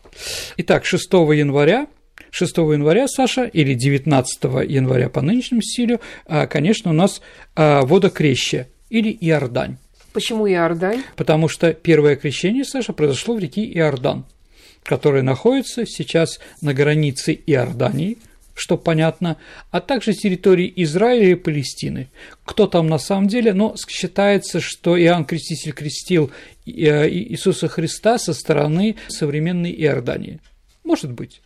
[0.58, 1.86] Итак, 6 января
[2.30, 7.20] 6 января, Саша, или 19 января по нынешнему стилю, а, конечно, у нас
[7.56, 9.78] а, водокрещие или Иордань.
[10.12, 11.02] Почему Иордань?
[11.16, 14.26] Потому что первое крещение, Саша, произошло в реке Иордан,
[14.84, 18.18] которая находится сейчас на границе Иордании–
[18.54, 19.36] что понятно,
[19.70, 22.08] а также территории Израиля и Палестины.
[22.44, 23.52] Кто там на самом деле?
[23.52, 26.30] Но считается, что Иоанн Креститель крестил
[26.66, 30.40] э, Иисуса Христа со стороны современной Иордании.
[30.84, 31.40] Может быть.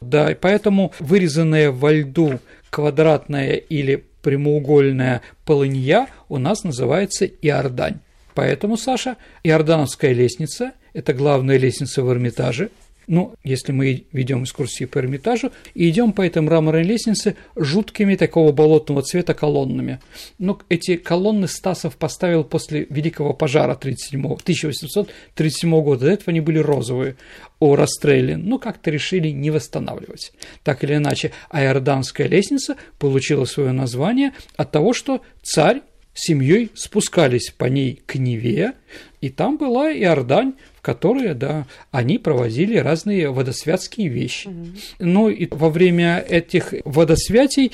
[0.00, 7.98] Да, и поэтому вырезанная во льду квадратная или прямоугольная полынья у нас называется Иордань.
[8.34, 12.70] Поэтому, Саша, Иордановская лестница– это главная лестница в Эрмитаже–
[13.08, 18.52] Ну, если мы ведем экскурсии по Эрмитажу и идем по этой мраморной лестнице жуткими такого
[18.52, 20.00] болотного цвета колоннами.
[20.38, 26.04] Но эти колонны Стасов поставил после Великого пожара 37 1837 года.
[26.04, 27.16] До этого они были розовые
[27.60, 30.32] о расстреле, но как-то решили не восстанавливать.
[30.62, 35.80] Так или иначе, Айорданская лестница получила свое название от того, что царь
[36.12, 38.74] семьей спускались по ней к Неве,
[39.20, 40.54] и там была Иордань,
[40.88, 44.48] в которой, да, они проводили разные водосвятские вещи.
[44.48, 44.78] Mm-hmm.
[45.00, 47.72] Ну и во время этих водосвятий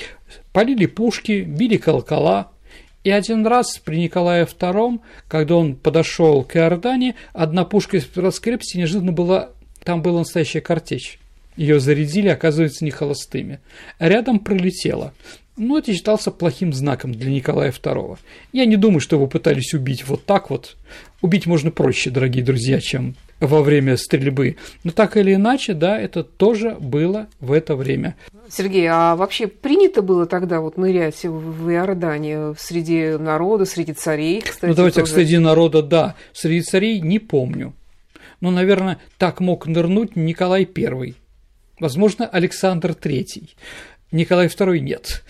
[0.51, 2.51] полили пушки, били колокола,
[3.05, 4.99] и один раз при Николае II,
[5.29, 9.51] когда он подошел к Иордане, одна пушка из раскрепости неожиданно была,
[9.85, 11.17] там была настоящая картечь.
[11.55, 13.59] Ее зарядили, оказывается, не холостыми.
[13.97, 15.13] Рядом пролетела.
[15.57, 18.17] Ну, это считался плохим знаком для Николая II.
[18.51, 20.75] Я не думаю, что его пытались убить вот так вот.
[21.21, 24.57] Убить можно проще, дорогие друзья, чем во время стрельбы.
[24.83, 28.15] Но так или иначе, да, это тоже было в это время.
[28.49, 34.69] Сергей, а вообще принято было тогда вот нырять в Иордании среди народа, среди царей, кстати?
[34.69, 35.13] Ну, давайте, тоже.
[35.13, 36.15] среди народа, да.
[36.33, 37.73] Среди царей не помню.
[38.41, 41.15] Но, наверное, так мог нырнуть Николай I.
[41.79, 43.49] Возможно, Александр III.
[44.11, 45.23] Николай II нет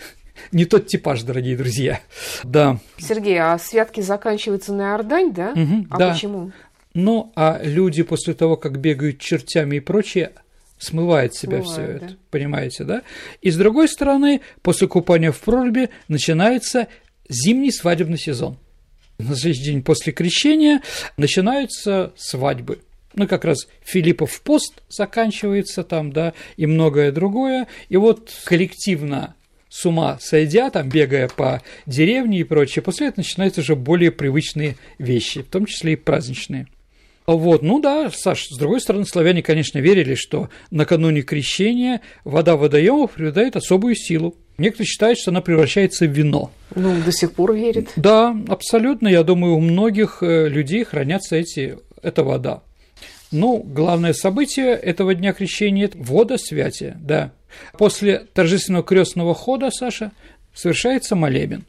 [0.52, 2.00] не тот типаж, дорогие друзья.
[2.44, 2.78] Да.
[2.98, 5.52] Сергей, а святки заканчиваются на Иордань, да?
[5.52, 6.12] Угу, а да.
[6.12, 6.52] почему?
[6.94, 10.32] Ну, а люди после того, как бегают чертями и прочее,
[10.78, 12.14] смывает себя все это, да.
[12.30, 13.02] понимаете, да?
[13.42, 16.88] И с другой стороны, после купания в проруби начинается
[17.28, 18.58] зимний свадебный сезон.
[19.18, 20.82] На следующий день после крещения
[21.16, 22.80] начинаются свадьбы.
[23.14, 27.66] Ну, как раз Филиппов пост заканчивается там, да, и многое другое.
[27.88, 29.34] И вот коллективно
[29.76, 34.76] с ума сойдя, там, бегая по деревне и прочее, после этого начинаются уже более привычные
[34.98, 36.66] вещи, в том числе и праздничные.
[37.26, 43.10] Вот, ну да, Саш, с другой стороны, славяне, конечно, верили, что накануне крещения вода водоемов
[43.10, 44.34] приобретает особую силу.
[44.56, 46.50] Некоторые считают, что она превращается в вино.
[46.74, 47.90] Ну, до сих пор верит.
[47.96, 49.08] Да, абсолютно.
[49.08, 52.62] Я думаю, у многих э, людей хранятся эти, эта вода.
[53.32, 57.32] Ну, главное событие этого дня крещения– это водосвятие, да.
[57.78, 60.12] После торжественного крестного хода, Саша,
[60.54, 61.64] совершается молебен.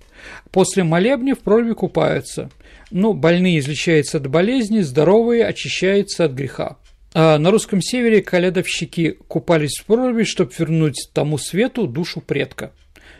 [0.51, 2.49] После молебня в проруби купаются.
[2.89, 6.77] Ну, больные излечаются от болезни, здоровые очищаются от греха.
[7.13, 12.71] А на русском севере колядовщики купались в проруби, чтобы вернуть тому свету душу предка.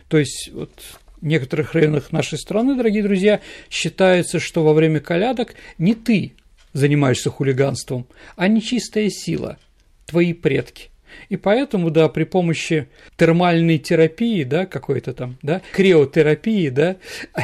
[0.08, 0.72] То есть вот
[1.20, 3.40] в некоторых районах нашей страны, дорогие друзья,
[3.70, 6.32] считается, что во время колядок не ты
[6.72, 9.58] занимаешься хулиганством, а нечистая сила,
[10.06, 10.90] твои предки–
[11.28, 16.96] и поэтому, да, при помощи термальной терапии, да, какой-то там, да, криотерапии, да,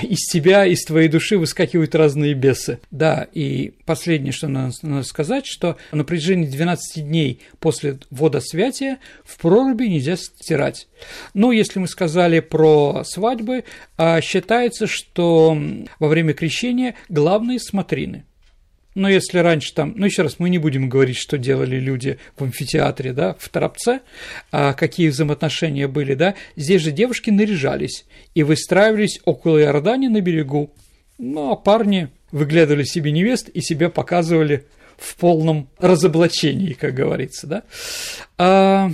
[0.03, 2.81] из тебя, из твоей души выскакивают разные бесы.
[2.91, 9.39] Да, и последнее, что надо, надо сказать, что на протяжении 12 дней после водосвятия в
[9.39, 10.89] проруби нельзя стирать.
[11.35, 13.65] Ну, если мы сказали про свадьбы,
[13.97, 15.57] а считается, что
[15.99, 18.25] во время крещения главные смотрины–
[18.95, 22.45] но если раньше там, ну еще раз, мы не будем говорить, что делали люди в
[22.45, 24.01] амфитеатре, да, в Торопце,
[24.53, 30.73] а какие взаимоотношения были, да, здесь же девушки наряжались и выстраивались около Иордани на берегу.
[31.19, 37.63] Ну, а парни выглядывали себе невест и себя показывали в полном разоблачении, как говорится, да.
[38.39, 38.91] А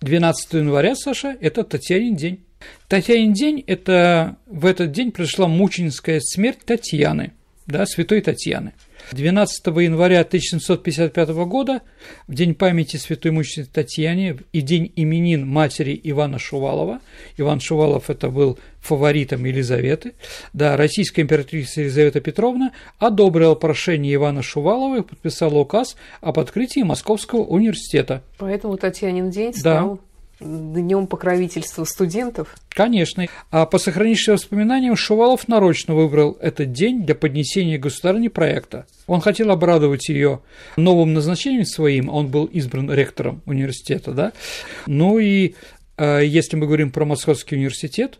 [0.00, 2.44] 12 января, Саша, это Татьянин день.
[2.88, 7.32] Татьянин день– это в этот день произошла мученическая смерть Татьяны,
[7.66, 8.72] да, святой Татьяны–
[9.10, 11.82] 12 января 1755 года,
[12.26, 17.00] в день памяти святой мученицы Татьяне и день именин матери Ивана Шувалова,
[17.36, 20.14] Иван Шувалов это был фаворитом Елизаветы,
[20.52, 27.40] да, российская императрица Елизавета Петровна одобрила прошение Ивана Шувалова и подписала указ об открытии Московского
[27.40, 28.22] университета.
[28.38, 30.11] Поэтому Татьянин день стал да
[30.42, 32.54] днем покровительства студентов?
[32.68, 33.26] Конечно.
[33.50, 38.86] А по сохранившимся воспоминаниям, Шувалов нарочно выбрал этот день для поднесения государни проекта.
[39.06, 40.40] Он хотел обрадовать ее
[40.76, 44.32] новым назначением своим, он был избран ректором университета, да.
[44.86, 45.54] Ну и
[45.96, 48.18] а, если мы говорим про Московский университет,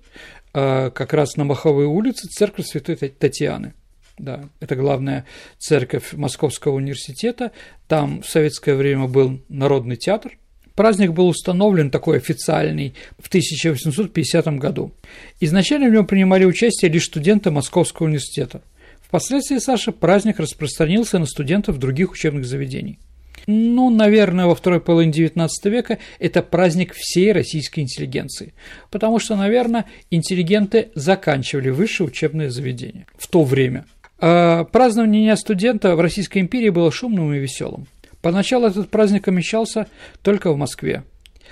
[0.54, 3.74] а, как раз на Маховой улице церковь Святой Татьяны.
[4.18, 5.24] Да, это главная
[5.58, 7.50] церковь Московского университета.
[7.88, 10.32] Там в советское время был народный театр,
[10.74, 14.92] Праздник был установлен такой официальный в 1850 году.
[15.40, 18.62] Изначально в нем принимали участие лишь студенты Московского университета.
[19.02, 22.98] Впоследствии, Саша, праздник распространился на студентов других учебных заведений.
[23.46, 28.54] Ну, наверное, во второй половине XIX века это праздник всей российской интеллигенции,
[28.90, 33.84] потому что, наверное, интеллигенты заканчивали высшее учебное заведение в то время.
[34.18, 37.88] А празднование Дня студента в Российской империи было шумным и веселым.
[38.22, 39.88] Поначалу этот праздник omещался
[40.22, 41.02] только в Москве.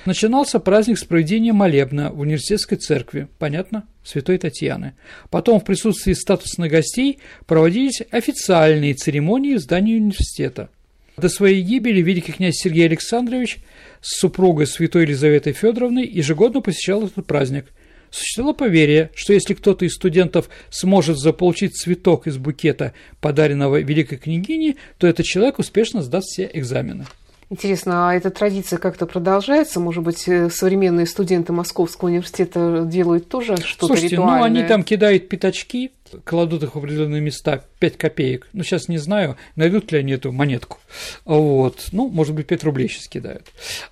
[0.07, 4.95] Начинался праздник с проведения молебна в университетской церкви, понятно, Святой Татьяны.
[5.29, 10.71] Потом в присутствии статусных гостей проводились официальные церемонии в здании университета.
[11.19, 13.59] До своей гибели великий князь Сергей Александрович
[14.01, 17.67] с супругой Святой Елизаветой Федоровной ежегодно посещал этот праздник.
[18.11, 24.77] Существовало поверье, что если кто-то из студентов сможет заполучить цветок из букета, подаренного великой княгине,
[24.99, 27.07] то этот человек успешно сдаст все экзамены.
[27.53, 29.81] Интересно, а эта традиция как-то продолжается?
[29.81, 34.39] Может быть, э, современные студенты Московского университета делают тоже что-то Слушайте, ритуальное?
[34.39, 35.91] ну они там кидают пятачки,
[36.23, 38.49] кладут их в определенные места, 5 копеек.
[38.53, 40.79] Ну, сейчас не знаю, найдут ли они эту монетку.
[41.25, 41.89] Вот.
[41.91, 43.49] Ну, может быть, 5 рублей сейчас кидают.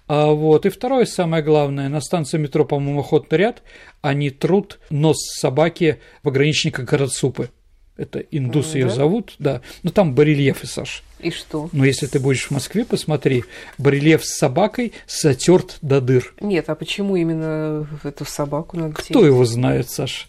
[0.06, 0.64] А вот.
[0.64, 3.62] И второе, самое главное, на станции метро, по-моему, охотный ряд,
[4.02, 7.50] они трут нос собаки пограничника Городсупы.
[7.98, 8.78] Это индусы Да?
[8.78, 9.60] ее зовут, да.
[9.82, 11.02] Ну, там барельефы, Саш.
[11.18, 11.68] И что?
[11.72, 13.42] Но если ты будешь в Москве, посмотри,
[13.76, 16.32] барельеф с собакой затерт до дыр.
[16.40, 20.28] Нет, а почему именно эту собаку надо Кто его знает, Саш?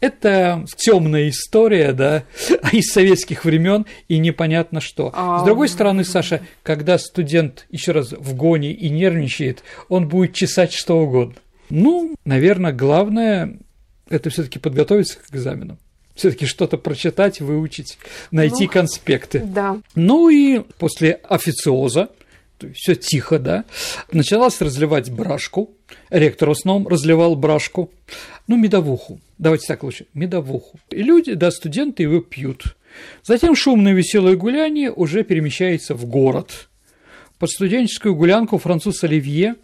[0.00, 2.24] Это темная история, да,
[2.72, 5.10] из советских времен и непонятно что.
[5.14, 10.34] А, С другой стороны, Саша, когда студент еще раз в гоне и нервничает, он будет
[10.34, 11.36] чесать что угодно.
[11.70, 13.58] Ну, наверное, главное
[14.10, 15.78] это все-таки подготовиться к экзаменам.
[16.16, 17.98] Все-таки что-то прочитать, выучить,
[18.30, 19.40] найти Ну, конспекты.
[19.40, 19.80] Да.
[19.94, 22.08] Ну и после официоза,
[22.74, 23.64] все тихо, да,
[24.10, 25.70] началось разливать брашку.
[26.08, 27.90] Ректор в основном разливал брашку.
[28.48, 29.20] Ну, медовуху.
[29.36, 30.06] Давайте так лучше.
[30.14, 30.80] Медовуху.
[30.90, 32.76] И люди, да, студенты его пьют.
[33.22, 36.68] Затем шумное веселое гуляние уже перемещается в город.
[37.38, 39.56] Под студенческую гулянку француз Оливье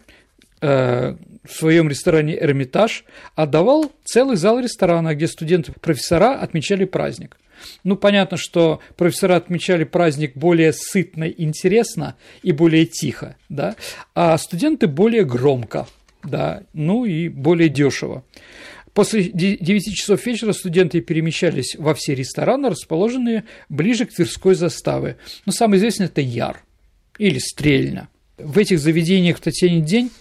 [0.63, 1.17] в
[1.49, 3.03] своем ресторане «Эрмитаж»
[3.35, 7.37] отдавал целый зал ресторана, где студенты-профессора отмечали праздник.
[7.83, 13.75] Ну, понятно, что профессора отмечали праздник более сытно, интересно и более тихо, да,
[14.15, 15.87] а студенты более громко,
[16.23, 18.23] да, ну и более дешево.
[18.93, 25.17] После 9 часов вечера студенты перемещались во все рестораны, расположенные ближе к Тверской заставе.
[25.45, 26.63] Но самый известный– это Яр
[27.17, 28.07] или Стрельна.
[28.37, 30.11] В этих заведениях в Татьянин день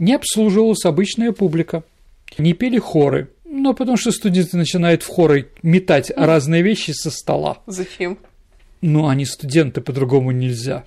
[0.00, 1.84] не обслуживалась обычная публика,
[2.38, 7.58] не пели хоры, ну, потому что студенты начинают в хоры метать разные вещи со стола.
[7.66, 8.18] Зачем?
[8.80, 10.84] Ну, они студенты, по-другому нельзя.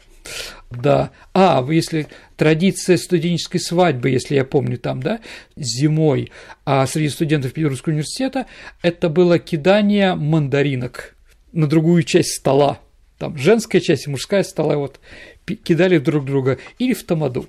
[0.71, 1.11] Да.
[1.33, 2.07] А, если
[2.37, 5.19] традиция студенческой свадьбы, если я помню там, да,
[5.55, 6.31] зимой,
[6.65, 8.47] а среди студентов Петербургского университета,
[8.81, 11.15] это было кидание мандаринок
[11.51, 12.79] на другую часть стола.
[13.19, 14.99] Там женская часть и мужская стола вот
[15.45, 17.47] кидали друг друга или в тамаду.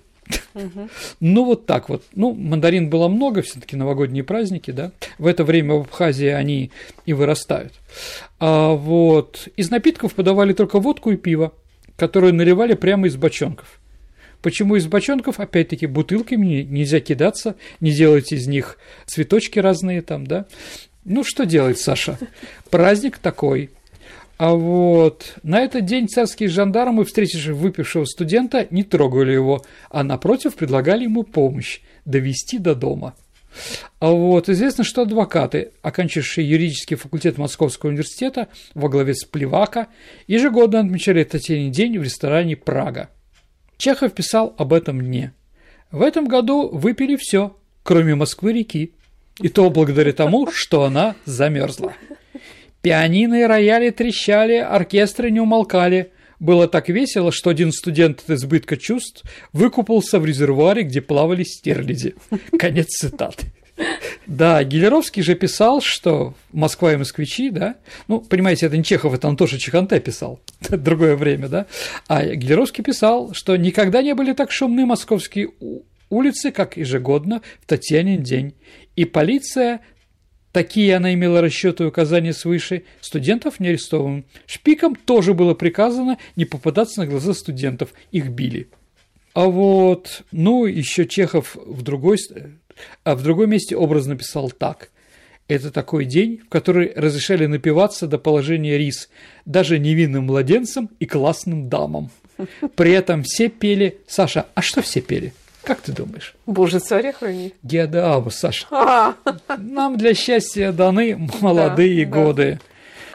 [1.21, 2.05] Ну, вот так вот.
[2.15, 4.93] Ну, мандарин было много, все таки новогодние праздники, да.
[5.19, 6.71] В это время в Абхазии они
[7.07, 7.73] и вырастают.
[8.39, 11.53] А вот из напитков подавали только водку и пиво,
[11.97, 13.81] которые наливали прямо из бочонков.
[14.43, 15.41] Почему из бочонков?
[15.41, 20.47] Опять-таки, бутылками не- нельзя кидаться, не делать из них цветочки разные там, да.
[21.05, 22.19] Ну, что делать, Саша?
[22.71, 23.71] Праздник такой.
[24.37, 30.55] А вот на этот день царские жандармы, встретившие выпившего студента, не трогали его, а напротив
[30.55, 33.15] предлагали ему помощь довести до дома.
[34.01, 39.87] А вот известно, что адвокаты, окончившие юридический факультет Московского университета во главе с Плевака,
[40.27, 43.11] ежегодно отмечали Татьянин день в ресторане «Прага».
[43.77, 45.33] Чехов писал об этом мне.
[45.93, 48.95] В этом году выпили все, кроме Москвы-реки,
[49.41, 51.95] и то благодаря тому, что она замерзла.
[52.85, 56.13] Пианино и рояли трещали, оркестры не умолкали.
[56.39, 59.25] Было так весело, что один студент от избытка чувств
[59.55, 62.15] выкупался в резервуаре, где плавали стерляди.
[62.59, 63.47] Конец цитаты.
[64.27, 67.77] Да, Гелеровский же писал, что Москва и москвичи, да,
[68.07, 71.67] ну, понимаете, это не Чехов, это Антоша Чеханте писал, другое время, да,
[72.07, 75.49] а Гелеровский писал, что никогда не были так шумны московские
[76.11, 78.55] улицы, как ежегодно в Татьянин день,
[78.95, 79.81] и полиция
[80.55, 82.85] Такие она имела расчеты и указания свыше.
[83.01, 84.25] Студентов не арестован.
[84.47, 87.93] Шпикам тоже было приказано не попадаться на глаза студентов.
[88.13, 88.69] Их били.
[89.33, 92.19] А вот, ну, еще Чехов в другой,
[93.03, 94.91] а в другом месте образ написал так.
[95.49, 99.11] Это такой день, в который разрешали напиваться до положения рис
[99.45, 102.13] даже невинным младенцам и классным дамам.
[102.77, 103.99] При этом все пели...
[104.07, 105.33] Саша, а что все пели?
[105.65, 106.35] Как ты думаешь?
[106.47, 107.55] Боже, царя храни.
[107.63, 108.67] Геодааву, Саша.
[108.71, 109.15] А,
[109.59, 112.23] Нам для счастья даны молодые Да, да.
[112.23, 112.61] годы.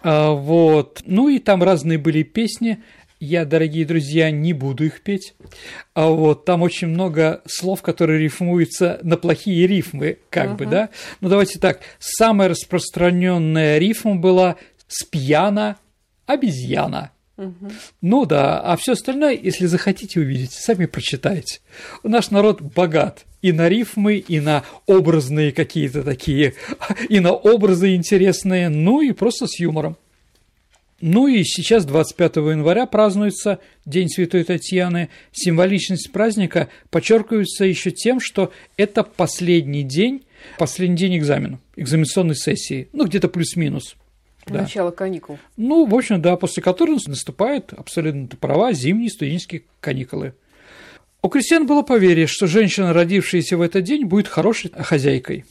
[0.04, 1.02] А, вот.
[1.06, 2.82] Ну и там разные были песни.
[3.20, 5.36] Я, дорогие друзья, не буду их петь.
[5.94, 10.90] А вот там очень много слов, которые рифмуются на плохие рифмы, как бы, да.
[11.20, 11.82] Ну давайте так.
[12.00, 14.56] Самая распространенная рифма была
[14.88, 15.76] с пьяна
[16.26, 17.12] обезьяна.
[18.02, 21.60] Ну да, а все остальное, если захотите увидеть, сами прочитайте.
[22.04, 26.54] Наш народ богат и на рифмы, и на образные какие-то такие,
[27.10, 29.98] и на образы интересные, ну и просто с юмором.
[31.02, 35.08] Ну и сейчас, 25 января, празднуется День Святой Татьяны.
[35.32, 40.26] Символичность праздника подчеркивается еще тем, что это последний день,
[40.58, 43.96] последний день экзамена, экзаменационной сессии, ну где-то плюс-минус.
[44.46, 44.62] Да.
[44.62, 45.38] Начало каникул.
[45.58, 50.34] Ну, в общем, да, после которых наступают абсолютно права зимние студенческие каникулы.
[51.22, 55.46] У крестьян было поверье, что женщина, родившаяся в этот день, будет хорошей хозяйкой.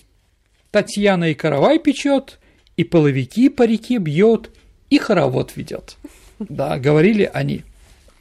[0.71, 2.39] Татьяна и каравай печет,
[2.77, 4.51] и половики по реке бьет,
[4.91, 5.97] и хоровод ведет.
[6.39, 7.65] Да, говорили они.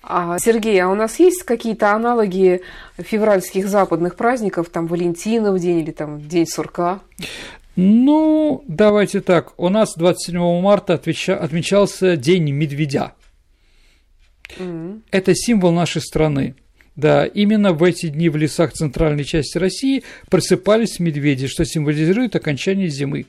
[0.10, 2.62] А, Сергей, а у нас есть какие-то аналоги
[2.98, 7.02] февральских западных праздников, там Валентинов день или там День сурка?
[7.78, 9.54] Ну, давайте так.
[9.60, 13.14] У нас 27 марта отмечался День медведя.
[14.58, 15.02] Mm-hmm.
[15.12, 16.56] Это символ нашей страны.
[16.96, 22.90] Да, именно в эти дни в лесах центральной части России просыпались медведи, что символизирует окончание
[22.90, 23.28] зимы.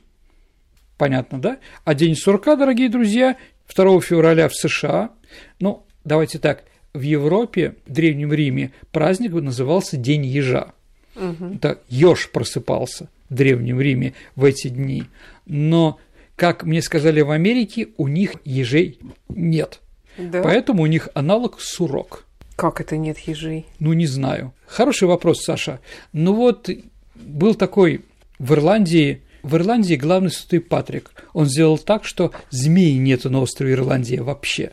[0.96, 1.58] Понятно, да?
[1.84, 3.36] А День сурка, дорогие друзья,
[3.76, 5.10] 2 февраля в США.
[5.60, 10.72] Ну, давайте так, в Европе, в Древнем Риме праздник назывался День ежа.
[11.16, 11.58] Угу.
[11.60, 15.04] Так, еж просыпался в Древнем Риме в эти дни.
[15.46, 15.98] Но,
[16.36, 18.98] как мне сказали в Америке, у них ежей
[19.28, 19.80] нет.
[20.18, 20.42] Да?
[20.42, 22.24] Поэтому у них аналог сурок.
[22.56, 23.66] Как это нет ежей?
[23.78, 24.52] Ну, не знаю.
[24.66, 25.80] Хороший вопрос, Саша.
[26.12, 26.68] Ну вот,
[27.14, 28.02] был такой
[28.38, 31.12] в Ирландии, в Ирландии главный святой Патрик.
[31.34, 34.72] Он сделал так, что змеи нету на острове Ирландия вообще.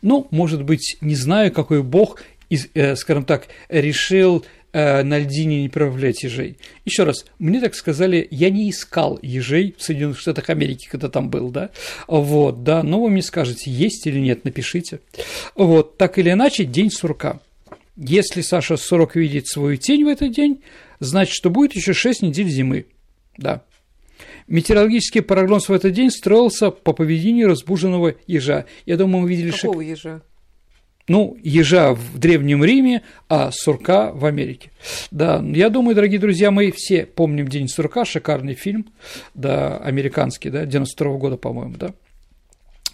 [0.00, 4.44] Ну, может быть, не знаю, какой бог, э, скажем так, решил
[4.74, 6.58] на льдине не проявлять ежей.
[6.84, 11.30] Еще раз, мне так сказали, я не искал ежей в Соединенных Штатах Америки, когда там
[11.30, 11.70] был, да,
[12.08, 14.98] вот, да, но вы мне скажете, есть или нет, напишите.
[15.54, 17.40] Вот, так или иначе, день сурка.
[17.96, 20.62] Если Саша Сурок видит свою тень в этот день,
[20.98, 22.86] значит, что будет еще 6 недель зимы,
[23.38, 23.62] да.
[24.48, 28.66] Метеорологический прогноз в этот день строился по поведению разбуженного ежа.
[28.84, 29.52] Я думаю, мы видели...
[29.52, 29.90] Какого шаг...
[29.90, 30.22] ежа?
[31.06, 34.70] Ну, ежа в Древнем Риме, а сурка в Америке.
[35.10, 38.86] Да, я думаю, дорогие друзья, мы все помним День сурка, шикарный фильм,
[39.34, 41.94] да, американский, да, 92 -го года, по-моему, да.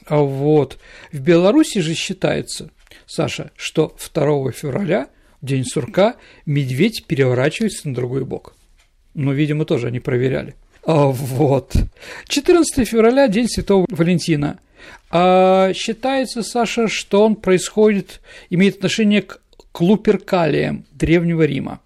[0.06, 0.78] А вот.
[1.12, 2.70] В Беларуси же считается,
[3.06, 5.08] Саша, что 2 февраля,
[5.40, 8.56] День сурка, медведь переворачивается на другой бок.
[9.14, 10.56] Ну, видимо, тоже они проверяли.
[10.84, 11.74] А вот.
[12.26, 14.58] 14 февраля– День Святого Валентина–
[15.10, 19.40] а считается, Саша, что он происходит, имеет отношение к,
[19.72, 21.80] к Луперкалиям Древнего Рима.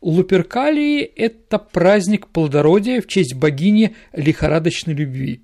[0.00, 5.40] Луперкалии– это праздник плодородия в честь богини лихорадочной любви.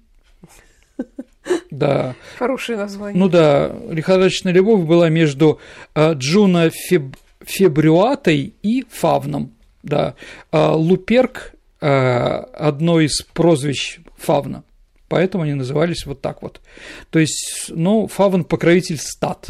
[1.71, 2.15] Да.
[2.39, 3.19] Хорошее название.
[3.19, 5.61] Ну да, лихорадочная любовь была между
[5.95, 7.17] э, Джуна Феб...
[7.41, 9.53] Фебрюатой и Фавном.
[9.83, 10.15] Да.
[10.51, 14.63] А Луперк э, одно из прозвищ Фавна
[15.11, 16.63] поэтому они назывались вот так вот.
[17.11, 19.49] То есть, ну, Фавн покровитель стат,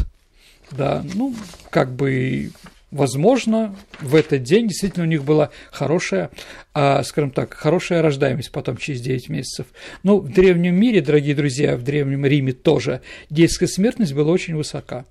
[0.71, 1.33] да, ну,
[1.69, 2.51] как бы
[2.89, 6.31] возможно, в этот день действительно у них была хорошая,
[6.73, 9.67] а, скажем так, хорошая рождаемость потом через 9 месяцев.
[10.03, 15.05] Ну, в древнем мире, дорогие друзья, в древнем Риме тоже детская смертность была очень высока.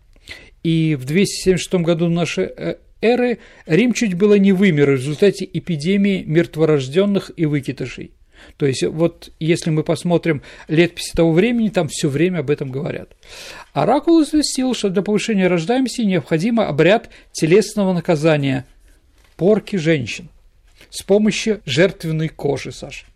[0.64, 6.24] И в 276 году нашей э, эры Рим чуть было не вымер в результате эпидемии
[6.26, 8.11] мертворожденных и выкидышей.
[8.57, 13.11] То есть вот если мы посмотрим летописи того времени, там все время об этом говорят.
[13.72, 18.66] Оракул известил, что для повышения рождаемости необходим обряд телесного наказания–
[19.40, 20.28] порки женщин
[20.90, 23.07] с помощью жертвенной кожи, Саша.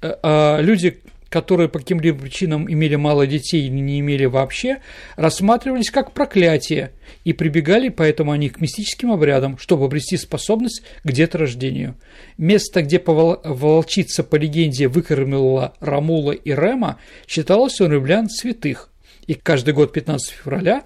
[0.00, 1.02] Э, люди,
[1.34, 4.78] которые по каким-либо причинам имели мало детей или не имели вообще,
[5.16, 6.92] рассматривались как проклятие
[7.24, 11.96] и прибегали поэтому они к мистическим обрядам, чтобы обрести способность к деторождению.
[12.38, 18.92] Место, где волчица по легенде выкормила Рамула и Рема, считалось у римлян святых.
[19.26, 20.84] И каждый год 15 февраля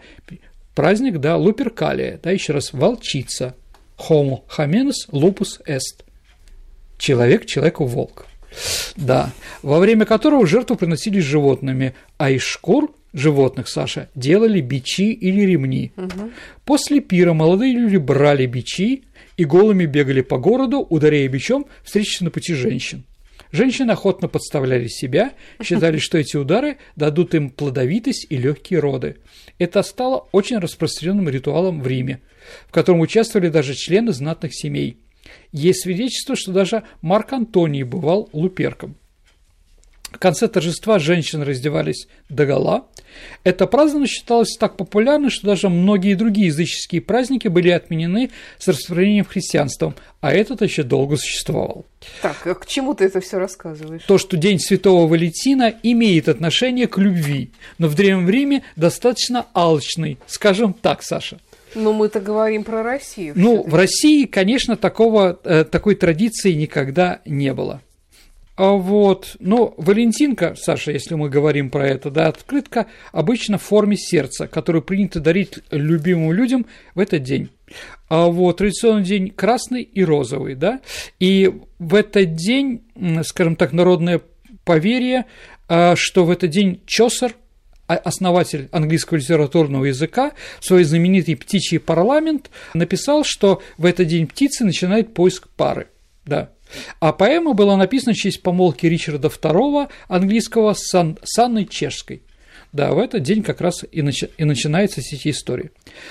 [0.74, 3.54] праздник, да, Луперкалия, да, еще раз, волчица,
[3.98, 6.06] Homo hominis lupus est,
[6.96, 8.28] человек человеку волк.
[8.96, 9.32] Да,
[9.62, 15.92] во время которого жертву приносили животными, а из шкур животных, Саша, делали бичи или ремни.
[15.96, 16.30] Угу.
[16.64, 19.04] После пира молодые люди брали бичи
[19.36, 23.04] и голыми бегали по городу, ударяя бичом встречи на пути женщин.
[23.50, 25.32] Женщины охотно подставляли себя,
[25.62, 29.16] считали, что эти удары дадут им плодовитость и легкие роды.
[29.58, 32.20] Это стало очень распространенным ритуалом в Риме,
[32.66, 34.98] в котором участвовали даже члены знатных семей–
[35.52, 38.96] есть свидетельство, что даже Марк Антоний бывал луперком.
[40.10, 42.86] В конце торжества женщины раздевались догола.
[43.44, 49.26] Это празднование считалось так популярным, что даже многие другие языческие праздники были отменены с распространением
[49.26, 51.84] христианства, а этот еще долго существовал.
[52.22, 54.02] Так, а к чему ты это все рассказываешь?
[54.04, 60.18] То, что День Святого Валентина имеет отношение к любви, но в Древнем Риме достаточно алчный,
[60.26, 61.38] скажем так, Саша.
[61.74, 63.34] Но мы-то говорим про Россию.
[63.36, 67.80] Ну, в России, конечно, такого, э, такой традиции никогда не было.
[68.58, 73.96] А вот, ну, Валентинка, Саша, если мы говорим про это, да, открытка обычно в форме
[73.96, 76.66] сердца, которую принято дарить любимым людям
[76.96, 77.50] в этот день.
[78.08, 80.80] А вот традиционный день красный и розовый, да,
[81.20, 82.82] и в этот день,
[83.22, 84.22] скажем так, народное
[84.64, 85.26] поверье,
[85.68, 87.36] а, что в этот день Чосер,
[87.96, 95.14] основатель английского литературного языка, свой знаменитый «Птичий парламент» написал, что в этот день птицы начинают
[95.14, 95.88] поиск пары,
[96.24, 96.50] да,
[97.00, 102.22] а поэма была написана в честь помолвки Ричарда II, английского с, Сан, с Анной Чешской.
[102.72, 105.70] Да, в этот день как раз и, начи- и начинается эти истории.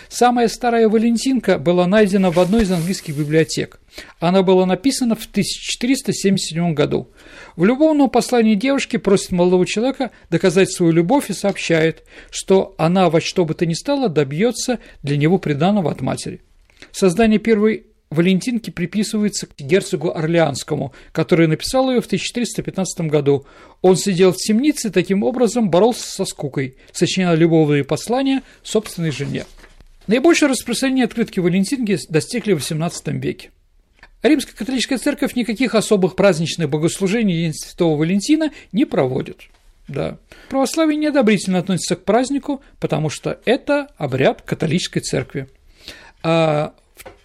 [0.09, 3.79] Самая старая Валентинка была найдена в одной из английских библиотек.
[4.19, 7.09] Она была написана в 1477 году.
[7.55, 13.21] В любовном послании девушки просит молодого человека доказать свою любовь и сообщает, что она во
[13.21, 16.41] что бы то ни стало добьется для него приданного от матери.
[16.91, 23.45] Создание первой Валентинки приписывается к герцогу Орлеанскому, который написал ее в 1415 году.
[23.81, 29.45] Он сидел в темнице и таким образом боролся со скукой, сочинял любовные послания собственной жене.
[30.07, 33.51] Наибольшее распространение открытки Валентинки достигли в XVIII веке.
[34.23, 39.41] Римская католическая церковь никаких особых праздничных богослужений День Святого Валентина не проводит.
[39.87, 40.17] Да.
[40.49, 45.47] Православие неодобрительно относится к празднику, потому что это обряд католической церкви.
[46.23, 46.73] А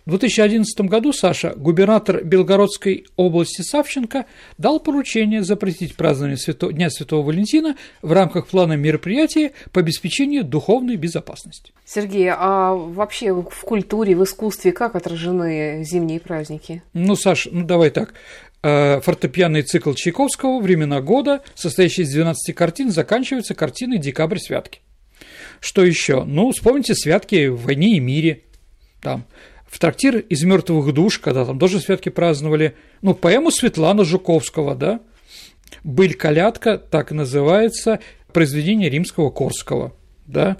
[0.04, 4.26] в 2011 году Саша, губернатор Белгородской области Савченко,
[4.58, 6.72] дал поручение запретить празднование Свято...
[6.72, 11.72] Дня Святого Валентина в рамках плана мероприятия по обеспечению духовной безопасности.
[11.84, 16.82] Сергей, а вообще в культуре, в искусстве как отражены зимние праздники?
[16.92, 18.14] Ну, Саш, ну давай так.
[18.64, 24.80] Э, фортепианный цикл Чайковского «Времена года», состоящий из 12 картин, заканчивается картиной «Декабрь святки».
[25.60, 26.24] Что еще?
[26.24, 28.42] Ну, вспомните святки в «Войне и мире».
[29.00, 29.26] Там
[29.72, 35.00] в трактир из мертвых душ, когда там тоже святки праздновали, ну, поэму Светлана Жуковского, да,
[35.82, 38.00] «Быль колядка», так называется,
[38.34, 39.94] произведение римского Корского,
[40.26, 40.58] да,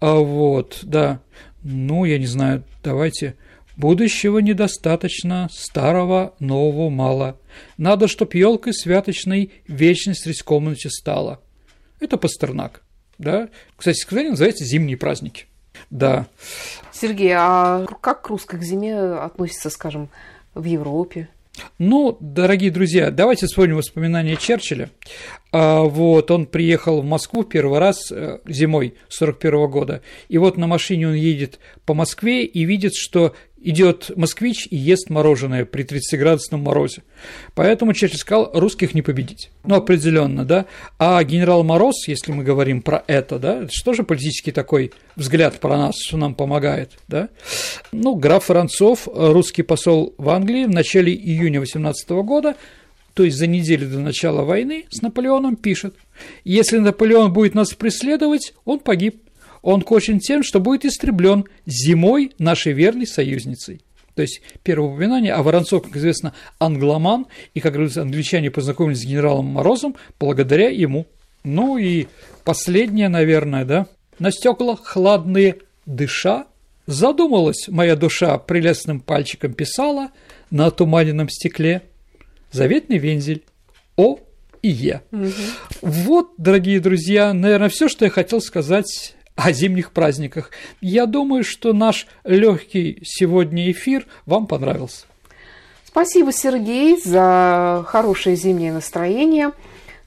[0.00, 1.20] а вот, да,
[1.62, 3.36] ну, я не знаю, давайте,
[3.76, 7.38] будущего недостаточно, старого нового мало,
[7.76, 11.42] надо, чтоб елкой святочной вечность средь комнате стала.
[12.00, 12.82] Это Пастернак,
[13.18, 15.48] да, кстати сказать, называется «Зимние праздники».
[15.90, 16.26] Да.
[16.92, 20.08] Сергей, а как к русской зиме относится, скажем,
[20.54, 21.28] в Европе?
[21.78, 24.90] Ну, дорогие друзья, давайте вспомним воспоминания Черчилля.
[25.52, 30.66] А, вот, он приехал в Москву первый раз э, зимой 41 года, и вот на
[30.66, 33.34] машине он едет по Москве и видит, что
[33.64, 37.02] идет москвич и ест мороженое при 30-градусном морозе.
[37.54, 39.50] Поэтому Черчилль сказал, русских не победить.
[39.64, 40.66] Ну, определенно, да.
[40.98, 45.76] А генерал Мороз, если мы говорим про это, да, это же политический такой взгляд про
[45.78, 47.30] нас, что нам помогает, да.
[47.90, 52.54] Ну, граф Францов, русский посол в Англии в начале июня 18 года
[53.14, 55.94] то есть за неделю до начала войны, с Наполеоном пишет,
[56.42, 59.23] если Наполеон будет нас преследовать, он погиб
[59.64, 63.80] он кончен тем, что будет истреблен зимой нашей верной союзницей.
[64.14, 69.06] То есть первое упоминание, а Воронцов, как известно, англоман, и, как говорится, англичане познакомились с
[69.06, 71.06] генералом Морозом благодаря ему.
[71.42, 72.06] Ну и
[72.44, 73.86] последнее, наверное, да.
[74.18, 75.56] На стекла хладные
[75.86, 76.46] дыша,
[76.86, 80.10] задумалась моя душа, прелестным пальчиком писала
[80.50, 81.82] на туманенном стекле
[82.52, 83.42] заветный вензель
[83.96, 84.18] О
[84.62, 85.00] и Е.
[85.10, 85.32] Угу.
[85.82, 90.50] Вот, дорогие друзья, наверное, все, что я хотел сказать о зимних праздниках.
[90.80, 95.06] Я думаю, что наш легкий сегодня эфир вам понравился.
[95.84, 99.52] Спасибо, Сергей, за хорошее зимнее настроение.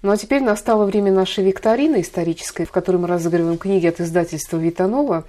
[0.01, 4.57] Ну а теперь настало время нашей викторины исторической, в которой мы разыгрываем книги от издательства
[4.57, 5.25] Витанова.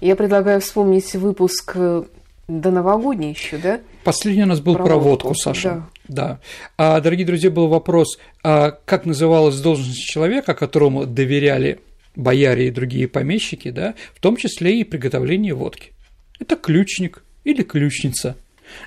[0.00, 2.04] Я предлагаю вспомнить выпуск э,
[2.46, 3.80] до новогодний еще, да?
[4.04, 5.84] Последний у нас был про, про водку, водку, Саша.
[6.06, 6.26] Да.
[6.26, 6.40] да.
[6.76, 11.80] А, дорогие друзья, был вопрос, а как называлась должность человека, которому доверяли
[12.16, 15.92] бояре и другие помещики, да, в том числе и приготовление водки.
[16.38, 18.36] Это ключник или ключница.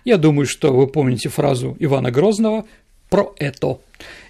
[0.06, 2.66] Я думаю, что вы помните фразу Ивана Грозного
[3.10, 3.80] про это.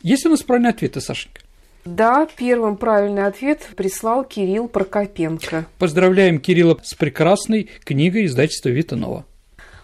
[0.02, 1.42] Есть у нас правильные ответы, Сашенька?
[1.86, 5.66] Да, первым правильный ответ прислал Кирилл Прокопенко.
[5.80, 9.26] Поздравляем Кирилла с прекрасной книгой издательства Витанова.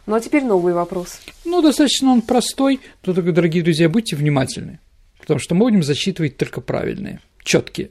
[0.05, 1.19] Ну а теперь новый вопрос.
[1.45, 4.79] Ну, достаточно он простой, но только, дорогие друзья, будьте внимательны.
[5.19, 7.89] потому что мы будем зачитывать только правильные, четкие.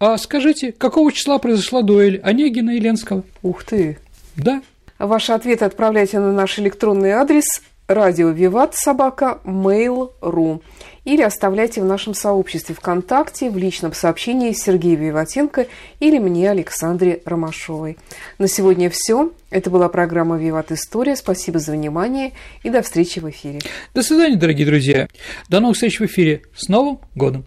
[0.00, 3.24] А скажите, какого числа произошла дуэль Онегина и Ленского?
[3.42, 3.98] Ух ты!
[4.36, 4.62] Да.
[5.00, 10.62] Ваши ответы отправляйте на наш электронный адрес радио Виват собака mail.ru
[11.04, 15.66] или оставляйте в нашем сообществе ВКонтакте в личном сообщении Сергею Виватенко
[15.98, 17.98] или мне, Александре Ромашовой.
[18.38, 19.32] На сегодня все.
[19.50, 21.16] Это была программа «Виват История».
[21.16, 23.60] Спасибо за внимание и до встречи в эфире.
[23.94, 25.08] До свидания, дорогие друзья.
[25.48, 26.42] До новых встреч в эфире.
[26.54, 27.46] С Новым годом!